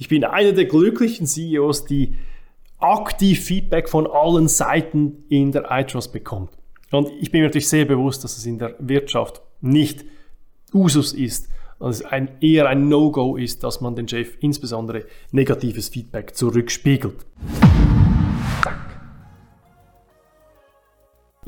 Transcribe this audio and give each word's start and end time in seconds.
Ich 0.00 0.08
bin 0.08 0.24
einer 0.24 0.52
der 0.52 0.64
glücklichen 0.64 1.26
CEOs, 1.26 1.84
die 1.84 2.14
aktiv 2.78 3.44
Feedback 3.44 3.86
von 3.86 4.06
allen 4.06 4.48
Seiten 4.48 5.24
in 5.28 5.52
der 5.52 5.66
iTrust 5.70 6.10
bekommt. 6.10 6.52
Und 6.90 7.10
ich 7.20 7.30
bin 7.30 7.42
mir 7.42 7.48
natürlich 7.48 7.68
sehr 7.68 7.84
bewusst, 7.84 8.24
dass 8.24 8.38
es 8.38 8.46
in 8.46 8.58
der 8.58 8.74
Wirtschaft 8.78 9.42
nicht 9.60 10.06
Usus 10.72 11.12
ist, 11.12 11.50
dass 11.78 11.96
es 11.96 12.02
ein, 12.02 12.30
eher 12.40 12.66
ein 12.66 12.88
No-Go 12.88 13.36
ist, 13.36 13.62
dass 13.62 13.82
man 13.82 13.94
den 13.94 14.08
Chef 14.08 14.38
insbesondere 14.40 15.04
negatives 15.32 15.90
Feedback 15.90 16.34
zurückspiegelt. 16.34 17.26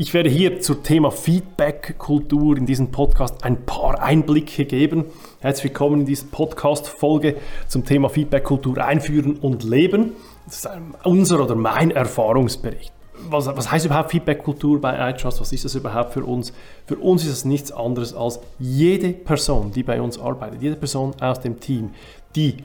Ich 0.03 0.15
werde 0.15 0.29
hier 0.29 0.59
zum 0.59 0.83
Thema 0.83 1.13
Feedback-Kultur 1.13 2.57
in 2.57 2.67
diesem 2.67 2.91
Podcast 2.91 3.45
ein 3.45 3.65
paar 3.65 4.03
Einblicke 4.03 4.65
geben. 4.65 5.05
Herzlich 5.39 5.67
willkommen 5.67 6.01
in 6.01 6.07
dieser 6.07 6.27
Podcast-Folge 6.27 7.37
zum 7.69 7.85
Thema 7.85 8.09
Feedback-Kultur 8.09 8.85
einführen 8.85 9.37
und 9.37 9.63
leben. 9.63 10.15
Das 10.45 10.65
ist 10.65 10.69
unser 11.05 11.45
oder 11.45 11.55
mein 11.55 11.93
Erfahrungsbericht. 11.93 12.93
Was, 13.31 13.47
was 13.47 13.71
heißt 13.71 13.87
überhaupt 13.87 14.11
Feedback-Kultur 14.11 14.81
bei 14.81 15.09
iTrust? 15.09 15.41
Was 15.41 15.53
ist 15.53 15.65
das 15.65 15.77
überhaupt 15.77 16.15
für 16.15 16.25
uns? 16.25 16.53
Für 16.87 16.97
uns 16.97 17.25
ist 17.25 17.31
es 17.31 17.45
nichts 17.45 17.71
anderes 17.71 18.13
als 18.13 18.41
jede 18.59 19.13
Person, 19.13 19.71
die 19.71 19.85
bei 19.85 20.03
uns 20.03 20.19
arbeitet, 20.19 20.63
jede 20.63 20.75
Person 20.75 21.15
aus 21.21 21.39
dem 21.39 21.61
Team, 21.61 21.91
die 22.35 22.57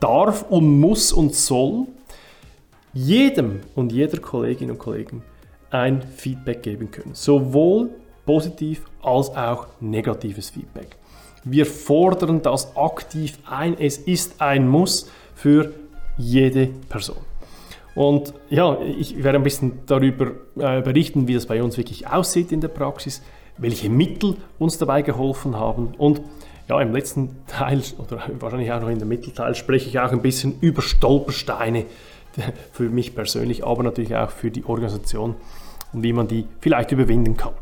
darf 0.00 0.46
und 0.50 0.80
muss 0.80 1.12
und 1.12 1.32
soll 1.32 1.86
jedem 2.92 3.60
und 3.76 3.92
jeder 3.92 4.18
Kollegin 4.18 4.68
und 4.72 4.80
Kollegen 4.80 5.22
ein 5.72 6.02
Feedback 6.02 6.62
geben 6.62 6.90
können. 6.90 7.14
Sowohl 7.14 7.90
positiv 8.24 8.84
als 9.02 9.30
auch 9.30 9.66
negatives 9.80 10.50
Feedback. 10.50 10.96
Wir 11.44 11.66
fordern 11.66 12.42
das 12.42 12.76
aktiv 12.76 13.38
ein. 13.48 13.78
Es 13.78 13.98
ist 13.98 14.40
ein 14.40 14.68
Muss 14.68 15.10
für 15.34 15.72
jede 16.16 16.68
Person. 16.88 17.16
Und 17.94 18.32
ja, 18.48 18.78
ich 18.80 19.22
werde 19.22 19.38
ein 19.38 19.44
bisschen 19.44 19.80
darüber 19.86 20.32
äh, 20.56 20.80
berichten, 20.80 21.28
wie 21.28 21.34
das 21.34 21.46
bei 21.46 21.62
uns 21.62 21.76
wirklich 21.76 22.06
aussieht 22.06 22.52
in 22.52 22.60
der 22.60 22.68
Praxis, 22.68 23.22
welche 23.58 23.90
Mittel 23.90 24.36
uns 24.58 24.78
dabei 24.78 25.02
geholfen 25.02 25.56
haben. 25.56 25.94
Und 25.98 26.22
ja, 26.68 26.80
im 26.80 26.92
letzten 26.92 27.44
Teil 27.46 27.82
oder 27.98 28.22
wahrscheinlich 28.38 28.72
auch 28.72 28.80
noch 28.80 28.88
in 28.88 28.98
der 28.98 29.06
Mittelteil 29.06 29.54
spreche 29.54 29.88
ich 29.88 29.98
auch 29.98 30.12
ein 30.12 30.22
bisschen 30.22 30.58
über 30.60 30.80
Stolpersteine 30.80 31.84
für 32.72 32.88
mich 32.88 33.14
persönlich, 33.14 33.64
aber 33.64 33.82
natürlich 33.82 34.16
auch 34.16 34.30
für 34.30 34.50
die 34.50 34.64
Organisation 34.64 35.34
und 35.92 36.02
wie 36.02 36.12
man 36.12 36.28
die 36.28 36.46
vielleicht 36.60 36.92
überwinden 36.92 37.36
kann. 37.36 37.52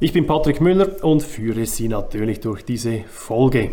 Ich 0.00 0.12
bin 0.12 0.26
Patrick 0.26 0.60
Müller 0.60 1.02
und 1.04 1.22
führe 1.22 1.66
Sie 1.66 1.88
natürlich 1.88 2.40
durch 2.40 2.64
diese 2.64 3.00
Folge. 3.08 3.70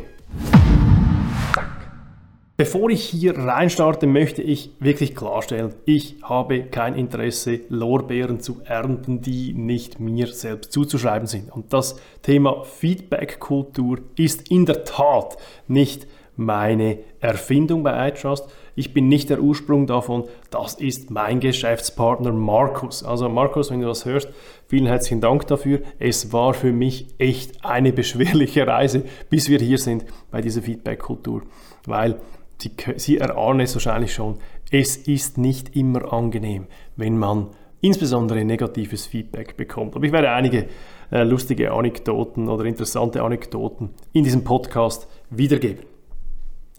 Bevor 2.58 2.90
ich 2.90 3.04
hier 3.04 3.38
reinstarte, 3.38 4.08
möchte 4.08 4.42
ich 4.42 4.72
wirklich 4.80 5.14
klarstellen, 5.14 5.76
ich 5.84 6.16
habe 6.24 6.64
kein 6.64 6.96
Interesse, 6.96 7.60
Lorbeeren 7.68 8.40
zu 8.40 8.62
ernten, 8.64 9.20
die 9.20 9.54
nicht 9.54 10.00
mir 10.00 10.28
selbst 10.28 10.72
zuzuschreiben 10.72 11.28
sind. 11.28 11.52
Und 11.52 11.74
das 11.74 11.98
Thema 12.22 12.64
Feedback-Kultur 12.64 14.00
ist 14.16 14.50
in 14.50 14.66
der 14.66 14.86
Tat 14.86 15.36
nicht 15.68 16.08
meine 16.38 17.00
Erfindung 17.20 17.84
bei 17.84 18.08
iTrust. 18.08 18.48
Ich 18.76 18.94
bin 18.94 19.08
nicht 19.08 19.30
der 19.30 19.42
Ursprung 19.42 19.88
davon, 19.88 20.26
das 20.52 20.76
ist 20.76 21.10
mein 21.10 21.40
Geschäftspartner 21.40 22.34
Markus. 22.34 23.04
Also 23.04 23.30
Markus, 23.30 23.72
wenn 23.72 23.80
du 23.80 23.88
das 23.88 24.06
hörst, 24.06 24.30
vielen 24.68 24.86
herzlichen 24.86 25.22
Dank 25.22 25.48
dafür. 25.48 25.80
Es 25.98 26.34
war 26.34 26.54
für 26.54 26.74
mich 26.74 27.08
echt 27.18 27.64
eine 27.64 27.94
beschwerliche 27.94 28.68
Reise, 28.68 29.04
bis 29.30 29.50
wir 29.50 29.60
hier 29.60 29.78
sind 29.78 30.06
bei 30.30 30.42
dieser 30.42 30.62
Feedback-Kultur, 30.62 31.44
weil 31.86 32.20
Sie, 32.58 32.72
Sie 32.96 33.18
erahnen 33.18 33.62
es 33.62 33.76
wahrscheinlich 33.76 34.14
schon, 34.14 34.38
es 34.72 34.96
ist 34.96 35.38
nicht 35.38 35.76
immer 35.76 36.14
angenehm, 36.14 36.68
wenn 36.96 37.18
man 37.18 37.48
insbesondere 37.82 38.44
negatives 38.44 39.06
Feedback 39.06 39.58
bekommt. 39.58 39.96
Aber 39.96 40.06
ich 40.06 40.12
werde 40.12 40.32
einige 40.32 40.68
äh, 41.12 41.24
lustige 41.24 41.72
Anekdoten 41.72 42.50
oder 42.50 42.66
interessante 42.66 43.22
Anekdoten 43.22 43.90
in 44.14 44.24
diesem 44.24 44.44
Podcast 44.44 45.08
wiedergeben. 45.30 45.95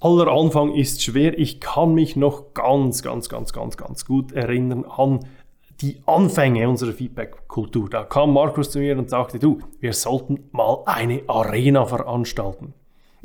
Aller 0.00 0.28
Anfang 0.28 0.74
ist 0.74 1.02
schwer. 1.02 1.38
Ich 1.38 1.60
kann 1.60 1.94
mich 1.94 2.16
noch 2.16 2.52
ganz, 2.52 3.02
ganz, 3.02 3.28
ganz, 3.28 3.52
ganz, 3.52 3.76
ganz 3.76 4.04
gut 4.04 4.32
erinnern 4.32 4.84
an 4.84 5.20
die 5.80 6.02
Anfänge 6.06 6.68
unserer 6.68 6.92
Feedback-Kultur. 6.92 7.88
Da 7.88 8.04
kam 8.04 8.32
Markus 8.32 8.70
zu 8.70 8.78
mir 8.78 8.98
und 8.98 9.08
sagte, 9.08 9.38
du, 9.38 9.58
wir 9.80 9.92
sollten 9.92 10.48
mal 10.52 10.82
eine 10.86 11.22
Arena 11.26 11.86
veranstalten. 11.86 12.74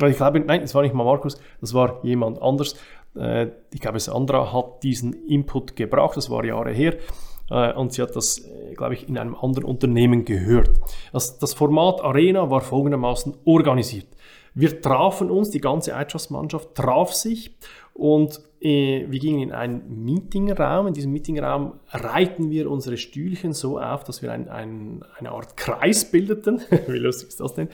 Ich 0.02 0.18
glaube, 0.18 0.40
nein, 0.40 0.64
es 0.64 0.74
war 0.74 0.82
nicht 0.82 0.96
mal 0.96 1.04
Markus, 1.04 1.40
das 1.60 1.74
war 1.74 2.00
jemand 2.04 2.42
anders. 2.42 2.76
Äh, 3.16 3.48
ich 3.74 3.82
glaube, 3.82 4.00
Sandra 4.00 4.52
hat 4.52 4.82
diesen 4.84 5.14
Input 5.28 5.76
gebracht, 5.76 6.18
das 6.18 6.30
war 6.30 6.44
Jahre 6.44 6.72
her. 6.72 6.96
Äh, 7.52 7.74
und 7.74 7.94
sie 7.94 8.02
hat 8.02 8.16
das, 8.16 8.40
äh, 8.40 8.74
glaube 8.76 8.94
ich, 8.94 9.08
in 9.08 9.18
einem 9.18 9.36
anderen 9.36 9.66
Unternehmen 9.66 10.26
gehört. 10.26 10.72
Das, 11.12 11.54
Format 11.54 12.02
Arena 12.02 12.50
war 12.50 12.62
folgendermaßen 12.62 13.36
organisiert. 13.46 14.08
Wir 14.54 14.82
trafen 14.82 15.30
uns, 15.30 15.50
die 15.50 15.62
ganze 15.62 15.96
Eintracht-Mannschaft 15.96 16.76
traf 16.76 17.14
sich 17.14 17.56
und 17.94 18.42
äh, 18.60 19.06
wir 19.10 19.20
gingen 19.20 19.42
in 19.42 19.52
einen 19.52 20.04
Meetingraum. 20.04 20.88
In 20.88 20.94
diesem 20.94 21.12
Meetingraum 21.12 21.80
reihten 21.90 22.50
wir 22.50 22.70
unsere 22.70 22.98
Stühlchen 22.98 23.54
so 23.54 23.80
auf, 23.80 24.04
dass 24.04 24.22
wir 24.22 24.32
ein, 24.32 24.50
ein, 24.50 25.04
eine 25.18 25.32
Art 25.32 25.56
Kreis 25.58 26.10
bildeten. 26.10 26.62
Wie 26.88 26.98
lustig 26.98 27.30
ist 27.30 27.40
das 27.40 27.54
denn? 27.54 27.70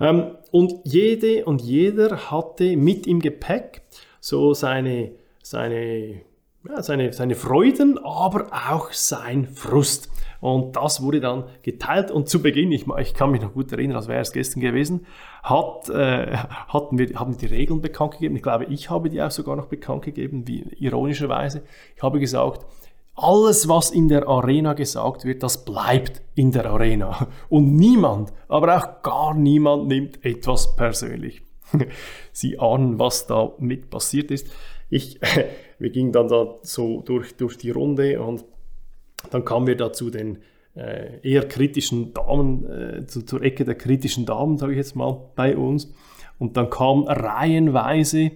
Ähm, 0.00 0.32
und 0.50 0.74
jede 0.84 1.44
und 1.44 1.62
jeder 1.62 2.30
hatte 2.30 2.76
mit 2.76 3.06
im 3.06 3.20
Gepäck 3.20 3.82
so 4.20 4.54
seine, 4.54 5.12
seine, 5.42 6.20
ja, 6.68 6.82
seine, 6.82 7.12
seine 7.12 7.34
Freuden, 7.34 7.98
aber 7.98 8.46
auch 8.68 8.92
sein 8.92 9.48
Frust. 9.48 10.10
Und 10.40 10.76
das 10.76 11.02
wurde 11.02 11.20
dann 11.20 11.44
geteilt. 11.62 12.10
Und 12.10 12.28
zu 12.28 12.42
Beginn, 12.42 12.72
ich, 12.72 12.86
ich 13.00 13.14
kann 13.14 13.30
mich 13.30 13.42
noch 13.42 13.52
gut 13.52 13.72
erinnern, 13.72 13.96
als 13.96 14.08
wäre 14.08 14.20
es 14.20 14.32
gestern 14.32 14.60
gewesen, 14.60 15.06
hat, 15.42 15.88
äh, 15.88 16.36
hatten 16.36 16.98
wir, 16.98 17.14
haben 17.14 17.36
die 17.36 17.46
Regeln 17.46 17.80
bekannt 17.80 18.12
gegeben. 18.12 18.36
Ich 18.36 18.42
glaube, 18.42 18.64
ich 18.66 18.90
habe 18.90 19.08
die 19.08 19.22
auch 19.22 19.30
sogar 19.30 19.56
noch 19.56 19.66
bekannt 19.66 20.02
gegeben, 20.02 20.46
wie 20.46 20.66
ironischerweise. 20.78 21.62
Ich 21.96 22.02
habe 22.02 22.18
gesagt, 22.18 22.66
alles, 23.14 23.68
was 23.68 23.90
in 23.90 24.08
der 24.08 24.26
Arena 24.26 24.72
gesagt 24.72 25.24
wird, 25.24 25.42
das 25.42 25.64
bleibt 25.64 26.22
in 26.34 26.50
der 26.50 26.66
Arena. 26.66 27.28
Und 27.48 27.76
niemand, 27.76 28.32
aber 28.48 28.76
auch 28.76 29.02
gar 29.02 29.34
niemand 29.34 29.86
nimmt 29.88 30.24
etwas 30.24 30.74
persönlich. 30.76 31.42
Sie 32.32 32.58
ahnen, 32.58 32.98
was 32.98 33.26
da 33.26 33.52
mit 33.58 33.90
passiert 33.90 34.30
ist. 34.30 34.48
Ich, 34.90 35.20
wir 35.82 35.90
gingen 35.90 36.12
dann 36.12 36.28
da 36.28 36.54
so 36.62 37.02
durch, 37.04 37.36
durch 37.36 37.58
die 37.58 37.70
Runde 37.70 38.22
und 38.22 38.44
dann 39.30 39.44
kamen 39.44 39.66
wir 39.66 39.76
da 39.76 39.92
zu 39.92 40.10
den 40.10 40.38
äh, 40.76 41.18
eher 41.28 41.46
kritischen 41.48 42.14
Damen, 42.14 42.70
äh, 42.70 43.06
zu, 43.06 43.22
zur 43.22 43.42
Ecke 43.42 43.64
der 43.64 43.74
kritischen 43.74 44.24
Damen, 44.24 44.58
sage 44.58 44.72
ich 44.72 44.78
jetzt 44.78 44.94
mal, 44.94 45.30
bei 45.34 45.56
uns. 45.56 45.92
Und 46.38 46.56
dann 46.56 46.70
kam 46.70 47.02
reihenweise, 47.02 48.30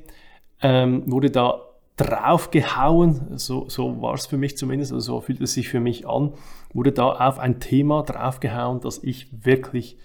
ähm, 0.60 1.04
wurde 1.06 1.30
da 1.30 1.62
draufgehauen, 1.96 3.38
so, 3.38 3.68
so 3.68 4.02
war 4.02 4.14
es 4.14 4.26
für 4.26 4.36
mich 4.36 4.56
zumindest, 4.58 4.92
also 4.92 5.14
so 5.14 5.20
fühlt 5.20 5.40
es 5.40 5.54
sich 5.54 5.68
für 5.68 5.80
mich 5.80 6.06
an, 6.06 6.34
wurde 6.74 6.90
da 6.90 7.12
auf 7.12 7.38
ein 7.38 7.60
Thema 7.60 8.02
draufgehauen, 8.02 8.80
das 8.80 9.02
ich 9.02 9.28
wirklich, 9.46 9.96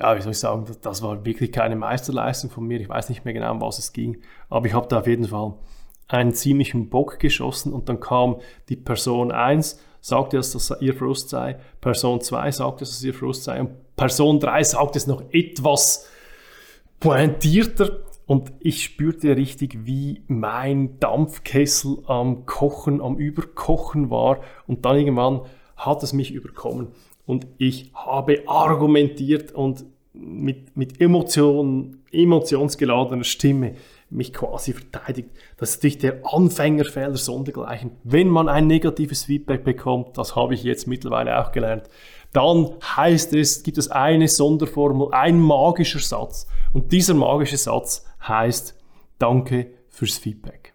ja, 0.00 0.16
wie 0.16 0.22
soll 0.22 0.32
ich 0.32 0.38
sagen, 0.38 0.64
das, 0.66 0.80
das 0.80 1.02
war 1.02 1.26
wirklich 1.26 1.52
keine 1.52 1.76
Meisterleistung 1.76 2.50
von 2.50 2.66
mir. 2.66 2.80
Ich 2.80 2.88
weiß 2.88 3.10
nicht 3.10 3.24
mehr 3.26 3.34
genau, 3.34 3.52
um 3.52 3.60
was 3.60 3.78
es 3.78 3.92
ging, 3.92 4.22
aber 4.48 4.66
ich 4.66 4.72
habe 4.72 4.88
da 4.88 5.00
auf 5.00 5.06
jeden 5.06 5.26
Fall 5.26 5.54
einen 6.08 6.32
ziemlichen 6.32 6.90
Bock 6.90 7.18
geschossen 7.18 7.72
und 7.72 7.88
dann 7.88 8.00
kam 8.00 8.36
die 8.68 8.76
Person 8.76 9.32
1, 9.32 9.80
sagte, 10.00 10.36
dass 10.36 10.52
das 10.52 10.72
ihr 10.80 10.94
Frust 10.94 11.30
sei, 11.30 11.56
Person 11.80 12.20
2 12.20 12.50
sagte, 12.50 12.80
dass 12.80 12.90
es 12.90 13.04
ihr 13.04 13.14
Frust 13.14 13.44
sei. 13.44 13.60
Und 13.60 13.96
Person 13.96 14.38
3 14.38 14.62
sagte 14.62 14.98
es 14.98 15.06
noch 15.06 15.22
etwas 15.32 16.08
pointierter. 17.00 18.00
Und 18.26 18.52
ich 18.60 18.84
spürte 18.84 19.36
richtig, 19.36 19.86
wie 19.86 20.22
mein 20.28 20.98
Dampfkessel 20.98 21.98
am 22.06 22.46
Kochen, 22.46 23.00
am 23.00 23.16
Überkochen 23.16 24.10
war. 24.10 24.40
Und 24.66 24.84
dann 24.84 24.96
irgendwann 24.96 25.42
hat 25.76 26.02
es 26.02 26.12
mich 26.12 26.32
überkommen. 26.32 26.88
Und 27.26 27.46
ich 27.58 27.90
habe 27.94 28.44
argumentiert 28.46 29.52
und 29.52 29.84
mit, 30.12 30.76
mit 30.76 31.00
Emotionen, 31.00 32.02
emotionsgeladener 32.12 33.24
Stimme 33.24 33.74
mich 34.10 34.32
quasi 34.32 34.72
verteidigt. 34.72 35.30
Das 35.56 35.70
ist 35.70 35.76
natürlich 35.76 35.98
der 35.98 36.20
Anfängerfehler 36.24 37.16
sondergleichen. 37.16 37.92
Wenn 38.04 38.28
man 38.28 38.48
ein 38.48 38.66
negatives 38.66 39.24
Feedback 39.24 39.64
bekommt, 39.64 40.18
das 40.18 40.36
habe 40.36 40.54
ich 40.54 40.62
jetzt 40.62 40.86
mittlerweile 40.86 41.38
auch 41.40 41.52
gelernt, 41.52 41.88
dann 42.32 42.74
heißt 42.96 43.32
es, 43.34 43.62
gibt 43.62 43.78
es 43.78 43.90
eine 43.90 44.28
Sonderformel, 44.28 45.08
ein 45.12 45.38
magischer 45.38 46.00
Satz. 46.00 46.46
Und 46.72 46.92
dieser 46.92 47.14
magische 47.14 47.56
Satz 47.56 48.04
heißt, 48.26 48.76
danke 49.18 49.70
fürs 49.88 50.18
Feedback. 50.18 50.74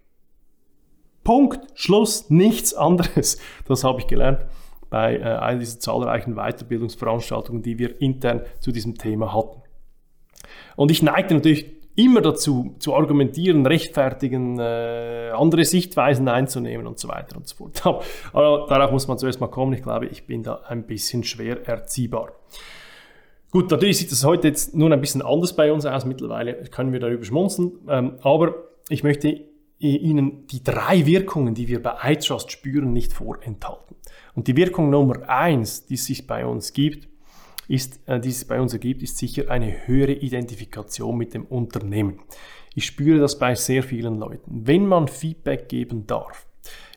Punkt, 1.24 1.60
Schluss, 1.76 2.30
nichts 2.30 2.74
anderes. 2.74 3.38
Das 3.68 3.84
habe 3.84 4.00
ich 4.00 4.08
gelernt 4.08 4.46
bei 4.90 5.18
äh, 5.18 5.24
all 5.24 5.60
diesen 5.60 5.80
zahlreichen 5.80 6.36
Weiterbildungsveranstaltungen, 6.36 7.62
die 7.62 7.78
wir 7.78 8.02
intern 8.02 8.42
zu 8.60 8.72
diesem 8.72 8.98
Thema 8.98 9.34
hatten. 9.34 9.62
Und 10.76 10.92
ich 10.92 11.04
neigte 11.04 11.36
natürlich 11.36 11.79
immer 11.96 12.22
dazu 12.22 12.76
zu 12.80 12.96
argumentieren, 12.96 13.66
rechtfertigen, 13.66 14.60
äh, 14.60 15.32
andere 15.36 15.66
Sichtweisen 15.66 16.28
einzunehmen 16.28 16.88
und 16.88 17.00
so 17.00 17.08
weiter 17.08 17.36
und 17.36 17.48
so 17.48 17.56
fort. 17.56 17.86
Aber 18.34 18.66
darauf 18.68 18.92
muss 18.92 19.08
man 19.08 19.18
zuerst 19.18 19.42
mal 19.42 19.48
kommen. 19.48 19.74
Ich 19.74 19.84
glaube, 19.84 20.06
ich 20.08 20.26
bin 20.26 20.44
da 20.44 20.62
ein 20.68 20.86
bisschen 20.86 21.24
schwer 21.24 21.68
erziehbar. 21.68 22.34
Gut, 23.52 23.72
natürlich 23.72 23.98
sieht 23.98 24.12
das 24.12 24.24
heute 24.24 24.48
jetzt 24.48 24.76
nur 24.76 24.92
ein 24.92 25.02
bisschen 25.02 25.24
anders 25.24 25.56
bei 25.56 25.74
uns 25.74 25.86
aus. 25.86 26.06
Mittlerweile 26.06 26.54
können 26.66 26.94
wir 26.94 27.00
darüber 27.00 27.24
schmunzeln. 27.24 27.72
Ähm, 27.88 28.20
aber 28.22 28.54
ich 28.90 29.04
möchte 29.04 29.46
Ihnen 29.80 30.46
die 30.48 30.62
drei 30.62 31.06
Wirkungen, 31.06 31.56
die 31.56 31.70
wir 31.70 31.82
bei 31.82 31.96
iTrust 32.04 32.52
spüren, 32.52 32.92
nicht 32.92 33.14
vorenthalten. 33.14 33.96
Und 34.36 34.48
die 34.48 34.58
Wirkung 34.58 34.90
Nummer 34.90 35.28
eins, 35.30 35.86
die 35.86 35.94
es 35.94 36.06
sich 36.06 36.28
bei 36.28 36.46
uns 36.46 36.74
gibt, 36.74 37.08
ist, 37.70 38.02
äh, 38.08 38.20
die 38.20 38.30
es 38.30 38.44
bei 38.44 38.60
uns 38.60 38.74
ergibt, 38.74 39.02
ist 39.02 39.18
sicher 39.18 39.50
eine 39.50 39.88
höhere 39.88 40.12
Identifikation 40.12 41.16
mit 41.16 41.34
dem 41.34 41.46
Unternehmen. 41.46 42.20
Ich 42.76 42.86
spüre 42.86 43.20
das 43.20 43.40
bei 43.40 43.56
sehr 43.56 43.84
vielen 43.84 44.18
Leuten. 44.18 44.68
Wenn 44.68 44.86
man 44.86 45.08
Feedback 45.08 45.70
geben 45.70 46.06
darf, 46.06 46.48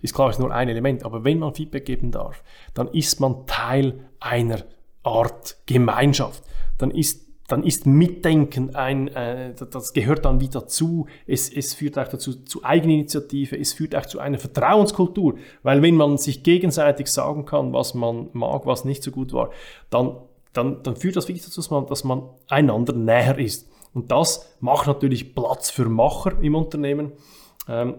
ist 0.01 0.15
klar, 0.15 0.31
ist 0.31 0.41
nur 0.41 0.53
ein 0.53 0.69
Element, 0.69 1.05
aber 1.05 1.25
wenn 1.25 1.39
man 1.39 1.55
Feedback 1.55 1.85
geben 1.85 2.11
darf, 2.11 2.43
dann 2.75 2.89
ist 2.89 3.21
man 3.21 3.47
Teil 3.47 4.11
einer 4.19 4.65
Art 5.03 5.59
Gemeinschaft. 5.67 6.43
Dann 6.79 6.91
ist 6.91 7.23
dann 7.49 7.65
ist 7.65 7.87
Mitdenken 7.87 8.75
ein, 8.75 9.09
äh, 9.09 9.53
das 9.53 9.93
gehört 9.93 10.25
dann 10.25 10.41
wieder 10.41 10.61
dazu. 10.61 11.07
Es, 11.27 11.53
es 11.53 11.75
führt 11.75 11.99
auch 11.99 12.09
dazu 12.09 12.33
zu 12.45 12.65
Eigeninitiative, 12.65 13.59
es 13.59 13.75
führt 13.75 13.95
auch 13.95 14.07
zu 14.07 14.21
einer 14.21 14.39
Vertrauenskultur, 14.39 15.35
weil 15.63 15.83
wenn 15.83 15.97
man 15.97 16.17
sich 16.17 16.45
gegenseitig 16.45 17.09
sagen 17.09 17.45
kann, 17.45 17.75
was 17.75 17.93
man 17.93 18.31
mag, 18.33 18.65
was 18.65 18.87
nicht 18.87 19.03
so 19.03 19.11
gut 19.11 19.35
war, 19.35 19.51
dann, 19.91 20.17
dann, 20.53 20.83
dann 20.83 20.97
führt 20.97 21.17
das 21.17 21.29
wirklich 21.29 21.45
dazu, 21.45 21.61
dass 21.61 21.71
man, 21.71 21.87
dass 21.87 22.05
man 22.05 22.29
einander 22.49 22.93
näher 22.93 23.39
ist. 23.39 23.69
Und 23.95 24.11
das 24.11 24.55
macht 24.61 24.87
natürlich 24.87 25.35
Platz 25.35 25.71
für 25.71 25.89
Macher 25.89 26.41
im 26.41 26.55
Unternehmen. 26.55 27.13
Ähm, 27.69 27.97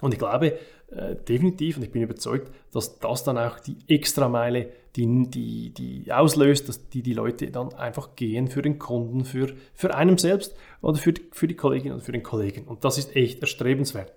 und 0.00 0.12
ich 0.12 0.18
glaube, 0.18 0.58
äh, 0.88 1.16
definitiv, 1.16 1.76
und 1.76 1.82
ich 1.82 1.90
bin 1.90 2.02
überzeugt, 2.02 2.52
dass 2.72 2.98
das 3.00 3.24
dann 3.24 3.38
auch 3.38 3.58
die 3.58 3.76
Extrameile, 3.88 4.70
die, 4.94 5.28
die, 5.28 5.70
die 5.70 6.12
auslöst, 6.12 6.68
dass 6.68 6.88
die, 6.88 7.02
die 7.02 7.12
Leute 7.12 7.50
dann 7.50 7.74
einfach 7.74 8.14
gehen 8.14 8.48
für 8.48 8.62
den 8.62 8.78
Kunden, 8.78 9.24
für, 9.24 9.52
für 9.74 9.94
einen 9.94 10.16
selbst 10.16 10.54
oder 10.80 10.96
für 10.96 11.12
die, 11.12 11.22
für 11.32 11.48
die 11.48 11.56
Kollegin 11.56 11.92
oder 11.92 12.02
für 12.02 12.12
den 12.12 12.22
Kollegen. 12.22 12.64
Und 12.64 12.84
das 12.84 12.98
ist 12.98 13.16
echt 13.16 13.40
erstrebenswert. 13.40 14.12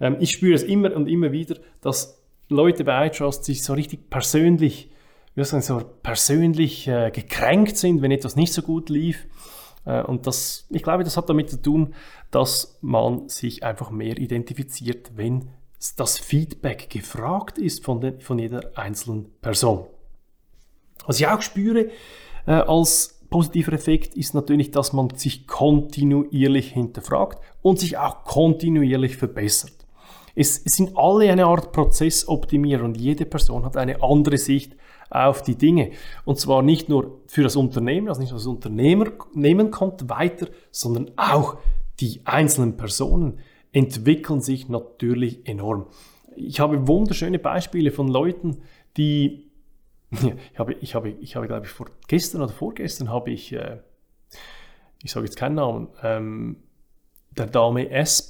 Ähm, 0.00 0.16
ich 0.20 0.30
spüre 0.30 0.54
es 0.54 0.62
immer 0.62 0.94
und 0.94 1.08
immer 1.08 1.32
wieder, 1.32 1.56
dass 1.80 2.22
Leute 2.48 2.84
bei 2.84 3.08
iTrust 3.08 3.44
sich 3.44 3.64
so 3.64 3.72
richtig 3.72 4.08
persönlich, 4.08 4.91
wie 5.34 5.44
sagen, 5.44 5.62
so 5.62 5.82
persönlich 6.02 6.88
äh, 6.88 7.10
gekränkt 7.10 7.76
sind, 7.76 8.02
wenn 8.02 8.10
etwas 8.10 8.36
nicht 8.36 8.52
so 8.52 8.62
gut 8.62 8.90
lief. 8.90 9.26
Äh, 9.84 10.02
und 10.02 10.26
das, 10.26 10.66
ich 10.70 10.82
glaube, 10.82 11.04
das 11.04 11.16
hat 11.16 11.28
damit 11.28 11.50
zu 11.50 11.60
tun, 11.60 11.94
dass 12.30 12.78
man 12.82 13.28
sich 13.28 13.64
einfach 13.64 13.90
mehr 13.90 14.18
identifiziert, 14.18 15.12
wenn 15.16 15.48
das 15.96 16.18
Feedback 16.18 16.90
gefragt 16.90 17.58
ist 17.58 17.84
von, 17.84 18.00
den, 18.00 18.20
von 18.20 18.38
jeder 18.38 18.72
einzelnen 18.76 19.32
Person. 19.40 19.86
Was 21.06 21.18
ich 21.18 21.26
auch 21.26 21.42
spüre 21.42 21.90
äh, 22.46 22.52
als 22.52 23.20
positiver 23.30 23.72
Effekt 23.72 24.14
ist 24.14 24.34
natürlich, 24.34 24.70
dass 24.70 24.92
man 24.92 25.10
sich 25.16 25.46
kontinuierlich 25.46 26.72
hinterfragt 26.72 27.42
und 27.62 27.80
sich 27.80 27.96
auch 27.96 28.24
kontinuierlich 28.24 29.16
verbessert. 29.16 29.72
Es, 30.34 30.62
es 30.64 30.76
sind 30.76 30.96
alle 30.96 31.30
eine 31.30 31.46
Art 31.46 31.72
Prozessoptimierer 31.72 32.84
und 32.84 32.96
jede 32.96 33.26
Person 33.26 33.64
hat 33.64 33.76
eine 33.76 34.02
andere 34.02 34.38
Sicht 34.38 34.76
auf 35.12 35.42
die 35.42 35.56
Dinge. 35.56 35.90
Und 36.24 36.38
zwar 36.38 36.62
nicht 36.62 36.88
nur 36.88 37.20
für 37.26 37.42
das 37.42 37.56
Unternehmen, 37.56 38.08
also 38.08 38.20
nicht 38.20 38.30
nur 38.30 38.38
das 38.38 38.46
Unternehmen 38.46 39.70
kommt 39.70 40.08
weiter, 40.08 40.48
sondern 40.70 41.10
auch 41.16 41.58
die 42.00 42.22
einzelnen 42.24 42.76
Personen 42.76 43.38
entwickeln 43.72 44.40
sich 44.40 44.68
natürlich 44.68 45.46
enorm. 45.46 45.86
Ich 46.34 46.60
habe 46.60 46.88
wunderschöne 46.88 47.38
Beispiele 47.38 47.90
von 47.90 48.08
Leuten, 48.08 48.62
die, 48.96 49.50
ich 50.10 50.58
habe, 50.58 50.74
ich 50.74 50.94
habe, 50.94 51.10
ich 51.10 51.36
habe 51.36 51.46
glaube 51.46 51.66
ich, 51.66 51.72
vor 51.72 51.86
gestern 52.08 52.42
oder 52.42 52.52
vorgestern 52.52 53.10
habe 53.10 53.30
ich, 53.30 53.52
äh, 53.52 53.78
ich 55.02 55.12
sage 55.12 55.26
jetzt 55.26 55.36
keinen 55.36 55.56
Namen, 55.56 55.88
ähm, 56.02 56.56
der 57.30 57.46
Dame 57.46 57.90
S. 57.90 58.28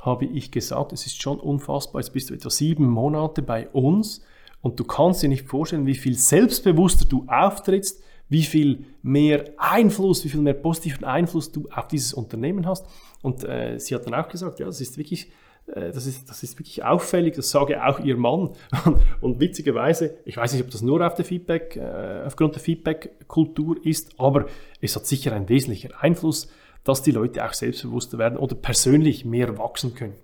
Habe 0.00 0.24
ich 0.24 0.50
gesagt, 0.50 0.92
es 0.92 1.06
ist 1.06 1.22
schon 1.22 1.38
unfassbar, 1.38 2.00
jetzt 2.00 2.12
bist 2.12 2.30
du 2.30 2.34
etwa 2.34 2.50
sieben 2.50 2.88
Monate 2.88 3.40
bei 3.40 3.68
uns 3.68 4.24
und 4.62 4.78
du 4.78 4.84
kannst 4.84 5.22
dir 5.22 5.28
nicht 5.28 5.46
vorstellen, 5.46 5.86
wie 5.86 5.94
viel 5.94 6.14
selbstbewusster 6.14 7.04
du 7.04 7.26
auftrittst, 7.28 8.02
wie 8.28 8.44
viel 8.44 8.86
mehr 9.02 9.44
Einfluss, 9.58 10.24
wie 10.24 10.30
viel 10.30 10.40
mehr 10.40 10.54
positiven 10.54 11.04
Einfluss 11.04 11.52
du 11.52 11.68
auf 11.70 11.88
dieses 11.88 12.14
Unternehmen 12.14 12.66
hast. 12.66 12.86
Und 13.20 13.44
äh, 13.44 13.78
sie 13.78 13.94
hat 13.94 14.06
dann 14.06 14.14
auch 14.14 14.28
gesagt, 14.28 14.58
ja, 14.60 14.66
das 14.66 14.80
ist 14.80 14.96
wirklich, 14.96 15.30
äh, 15.66 15.90
das, 15.90 16.06
ist, 16.06 16.30
das 16.30 16.42
ist 16.42 16.58
wirklich 16.58 16.82
auffällig, 16.82 17.34
das 17.34 17.50
sage 17.50 17.84
auch 17.84 18.00
ihr 18.00 18.16
Mann. 18.16 18.50
Und, 19.20 19.40
witzigerweise, 19.40 20.16
ich 20.24 20.36
weiß 20.36 20.54
nicht, 20.54 20.62
ob 20.64 20.70
das 20.70 20.80
nur 20.80 21.06
auf 21.06 21.14
der 21.14 21.24
Feedback, 21.24 21.76
äh, 21.76 22.22
aufgrund 22.24 22.54
der 22.54 22.62
Feedback-Kultur 22.62 23.84
ist, 23.84 24.18
aber 24.18 24.46
es 24.80 24.96
hat 24.96 25.06
sicher 25.06 25.32
einen 25.34 25.48
wesentlichen 25.48 25.92
Einfluss, 25.92 26.48
dass 26.84 27.02
die 27.02 27.10
Leute 27.10 27.44
auch 27.44 27.52
selbstbewusster 27.52 28.16
werden 28.16 28.38
oder 28.38 28.54
persönlich 28.54 29.24
mehr 29.24 29.58
wachsen 29.58 29.94
können. 29.94 30.14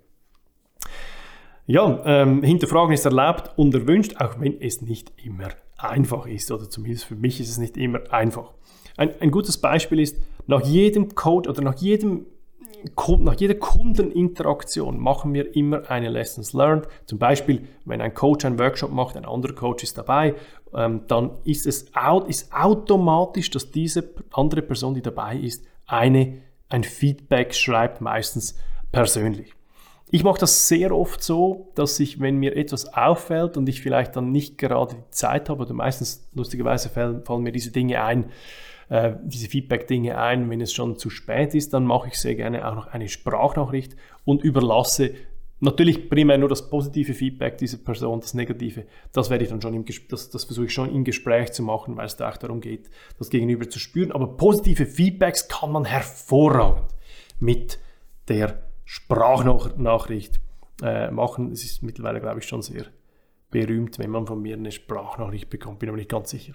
Ja, 1.71 2.01
ähm, 2.03 2.41
hinterfragen 2.41 2.95
ist 2.95 3.05
erlaubt 3.05 3.51
und 3.55 3.75
erwünscht, 3.75 4.15
auch 4.19 4.39
wenn 4.39 4.59
es 4.59 4.81
nicht 4.81 5.13
immer 5.23 5.49
einfach 5.77 6.25
ist, 6.25 6.51
oder 6.51 6.67
zumindest 6.67 7.05
für 7.05 7.15
mich 7.15 7.39
ist 7.39 7.51
es 7.51 7.59
nicht 7.59 7.77
immer 7.77 8.11
einfach. 8.11 8.53
Ein, 8.97 9.11
ein 9.19 9.29
gutes 9.29 9.59
Beispiel 9.59 9.99
ist, 9.99 10.17
nach 10.47 10.65
jedem 10.65 11.13
Code 11.13 11.47
oder 11.47 11.61
nach 11.61 11.77
jedem 11.77 12.25
nach 13.19 13.35
jeder 13.35 13.53
Kundeninteraktion 13.53 14.97
machen 14.99 15.33
wir 15.33 15.55
immer 15.55 15.87
eine 15.91 16.09
Lessons 16.09 16.53
Learned. 16.53 16.87
Zum 17.05 17.19
Beispiel, 17.19 17.67
wenn 17.85 18.01
ein 18.01 18.15
Coach 18.15 18.45
einen 18.45 18.57
Workshop 18.57 18.91
macht, 18.91 19.15
ein 19.15 19.25
anderer 19.25 19.53
Coach 19.53 19.83
ist 19.83 19.97
dabei, 19.97 20.33
ähm, 20.73 21.01
dann 21.07 21.31
ist 21.43 21.67
es 21.67 21.91
ist 22.27 22.51
automatisch, 22.51 23.51
dass 23.51 23.69
diese 23.69 24.09
andere 24.31 24.63
Person, 24.63 24.95
die 24.95 25.03
dabei 25.03 25.35
ist, 25.35 25.63
eine, 25.85 26.39
ein 26.69 26.83
Feedback 26.83 27.53
schreibt, 27.53 28.01
meistens 28.01 28.57
persönlich. 28.91 29.53
Ich 30.11 30.23
mache 30.23 30.39
das 30.39 30.67
sehr 30.67 30.95
oft 30.95 31.23
so, 31.23 31.71
dass 31.75 31.99
ich, 31.99 32.19
wenn 32.19 32.37
mir 32.37 32.55
etwas 32.55 32.93
auffällt 32.93 33.57
und 33.57 33.69
ich 33.69 33.81
vielleicht 33.81 34.15
dann 34.15 34.31
nicht 34.31 34.57
gerade 34.57 34.95
die 34.95 35.11
Zeit 35.11 35.49
habe, 35.49 35.61
oder 35.61 35.73
meistens 35.73 36.27
lustigerweise 36.33 36.89
fallen, 36.89 37.23
fallen 37.23 37.43
mir 37.43 37.51
diese 37.51 37.71
Dinge 37.71 38.03
ein, 38.03 38.31
äh, 38.89 39.13
diese 39.23 39.49
Feedback-Dinge 39.49 40.17
ein, 40.17 40.49
wenn 40.49 40.61
es 40.61 40.73
schon 40.73 40.97
zu 40.97 41.11
spät 41.11 41.53
ist, 41.53 41.73
dann 41.73 41.85
mache 41.85 42.07
ich 42.07 42.15
sehr 42.15 42.33
gerne 42.33 42.67
auch 42.67 42.75
noch 42.75 42.87
eine 42.87 43.07
Sprachnachricht 43.07 43.95
und 44.25 44.43
überlasse 44.43 45.11
natürlich 45.59 46.09
primär 46.09 46.39
nur 46.39 46.49
das 46.49 46.69
positive 46.71 47.13
Feedback 47.13 47.59
dieser 47.59 47.77
Person, 47.77 48.19
das 48.19 48.33
negative, 48.33 48.85
das 49.11 49.29
werde 49.29 49.43
ich 49.43 49.51
dann 49.51 49.61
schon 49.61 49.75
im 49.75 49.85
das, 50.09 50.31
das 50.31 50.45
versuche 50.45 50.65
ich 50.65 50.73
schon 50.73 50.93
im 50.93 51.03
Gespräch 51.03 51.51
zu 51.51 51.61
machen, 51.61 51.97
weil 51.97 52.07
es 52.07 52.15
da 52.15 52.29
auch 52.29 52.37
darum 52.37 52.61
geht, 52.61 52.89
das 53.19 53.29
Gegenüber 53.29 53.69
zu 53.69 53.77
spüren. 53.77 54.11
Aber 54.11 54.37
positive 54.37 54.87
Feedbacks 54.87 55.47
kann 55.47 55.71
man 55.71 55.85
hervorragend 55.85 56.95
mit 57.39 57.77
der 58.27 58.68
Sprachnachricht 58.91 60.41
äh, 60.81 61.11
machen. 61.11 61.51
Es 61.51 61.63
ist 61.63 61.83
mittlerweile, 61.83 62.19
glaube 62.19 62.39
ich, 62.39 62.47
schon 62.47 62.63
sehr 62.63 62.85
berühmt, 63.51 63.99
wenn 63.99 64.09
man 64.09 64.25
von 64.25 64.41
mir 64.41 64.55
eine 64.55 64.71
Sprachnachricht 64.71 65.51
bekommt, 65.51 65.77
bin 65.77 65.89
aber 65.89 65.97
nicht 65.99 66.09
ganz 66.09 66.31
sicher. 66.31 66.53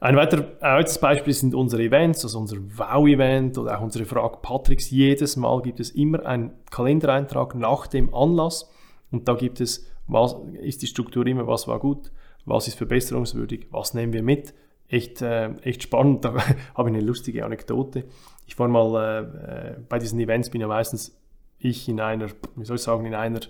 Ein 0.00 0.14
weiteres 0.14 1.00
Beispiel 1.00 1.32
sind 1.32 1.52
unsere 1.52 1.82
Events, 1.82 2.22
also 2.22 2.38
unser 2.38 2.58
Wow-Event 2.58 3.58
oder 3.58 3.76
auch 3.76 3.82
unsere 3.82 4.04
Frage 4.04 4.38
Patricks. 4.40 4.88
Jedes 4.90 5.34
Mal 5.34 5.62
gibt 5.62 5.80
es 5.80 5.90
immer 5.90 6.24
einen 6.24 6.52
Kalendereintrag 6.70 7.56
nach 7.56 7.88
dem 7.88 8.14
Anlass 8.14 8.70
und 9.10 9.26
da 9.26 9.34
gibt 9.34 9.60
es, 9.60 9.90
was 10.06 10.36
ist 10.60 10.80
die 10.80 10.86
Struktur 10.86 11.26
immer, 11.26 11.48
was 11.48 11.66
war 11.66 11.80
gut, 11.80 12.12
was 12.44 12.68
ist 12.68 12.78
verbesserungswürdig, 12.78 13.66
was 13.72 13.94
nehmen 13.94 14.12
wir 14.12 14.22
mit. 14.22 14.54
Echt, 14.88 15.22
äh, 15.22 15.50
echt 15.62 15.82
spannend, 15.82 16.24
da 16.24 16.34
habe 16.74 16.90
ich 16.90 16.96
eine 16.96 17.00
lustige 17.00 17.44
Anekdote. 17.44 18.04
Ich 18.46 18.58
war 18.58 18.68
mal 18.68 18.94
äh, 18.96 19.70
äh, 19.72 19.76
bei 19.88 19.98
diesen 19.98 20.20
Events, 20.20 20.50
bin 20.50 20.60
ja 20.60 20.68
meistens 20.68 21.16
ich 21.58 21.88
in 21.88 22.00
einer, 22.00 22.28
wie 22.54 22.64
soll 22.64 22.76
ich 22.76 22.82
sagen, 22.82 23.06
in 23.06 23.14
einer 23.14 23.40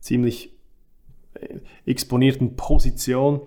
ziemlich 0.00 0.52
äh, 1.34 1.58
exponierten 1.86 2.56
Position. 2.56 3.42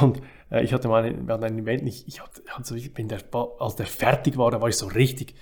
Und 0.00 0.20
äh, 0.50 0.64
ich 0.64 0.72
hatte 0.72 0.88
mal 0.88 1.04
ein, 1.04 1.30
ein 1.30 1.58
Event, 1.58 1.86
ich, 1.86 2.08
ich 2.08 2.22
hatte, 2.22 2.42
also 2.54 2.74
wenn 2.94 3.08
der, 3.08 3.20
als 3.58 3.76
der 3.76 3.86
fertig 3.86 4.36
war, 4.36 4.50
da 4.50 4.60
war 4.60 4.68
ich 4.68 4.76
so 4.76 4.86
richtig 4.86 5.34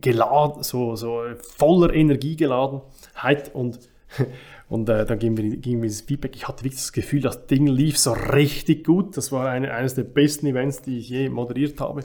geladen, 0.00 0.62
so, 0.62 0.96
so 0.96 1.22
voller 1.56 1.92
Energiegeladenheit 1.92 3.54
und 3.54 3.80
und 4.68 4.88
äh, 4.88 5.04
dann 5.04 5.18
ging 5.18 5.34
mir, 5.34 5.56
ging 5.56 5.80
mir 5.80 5.86
dieses 5.86 6.02
Feedback. 6.02 6.34
Ich 6.36 6.48
hatte 6.48 6.64
wirklich 6.64 6.80
das 6.80 6.92
Gefühl, 6.92 7.20
das 7.20 7.46
Ding 7.46 7.66
lief 7.66 7.98
so 7.98 8.12
richtig 8.12 8.84
gut. 8.84 9.16
Das 9.16 9.32
war 9.32 9.48
eine, 9.48 9.72
eines 9.72 9.94
der 9.94 10.04
besten 10.04 10.46
Events, 10.46 10.82
die 10.82 10.98
ich 10.98 11.08
je 11.08 11.28
moderiert 11.28 11.80
habe. 11.80 12.02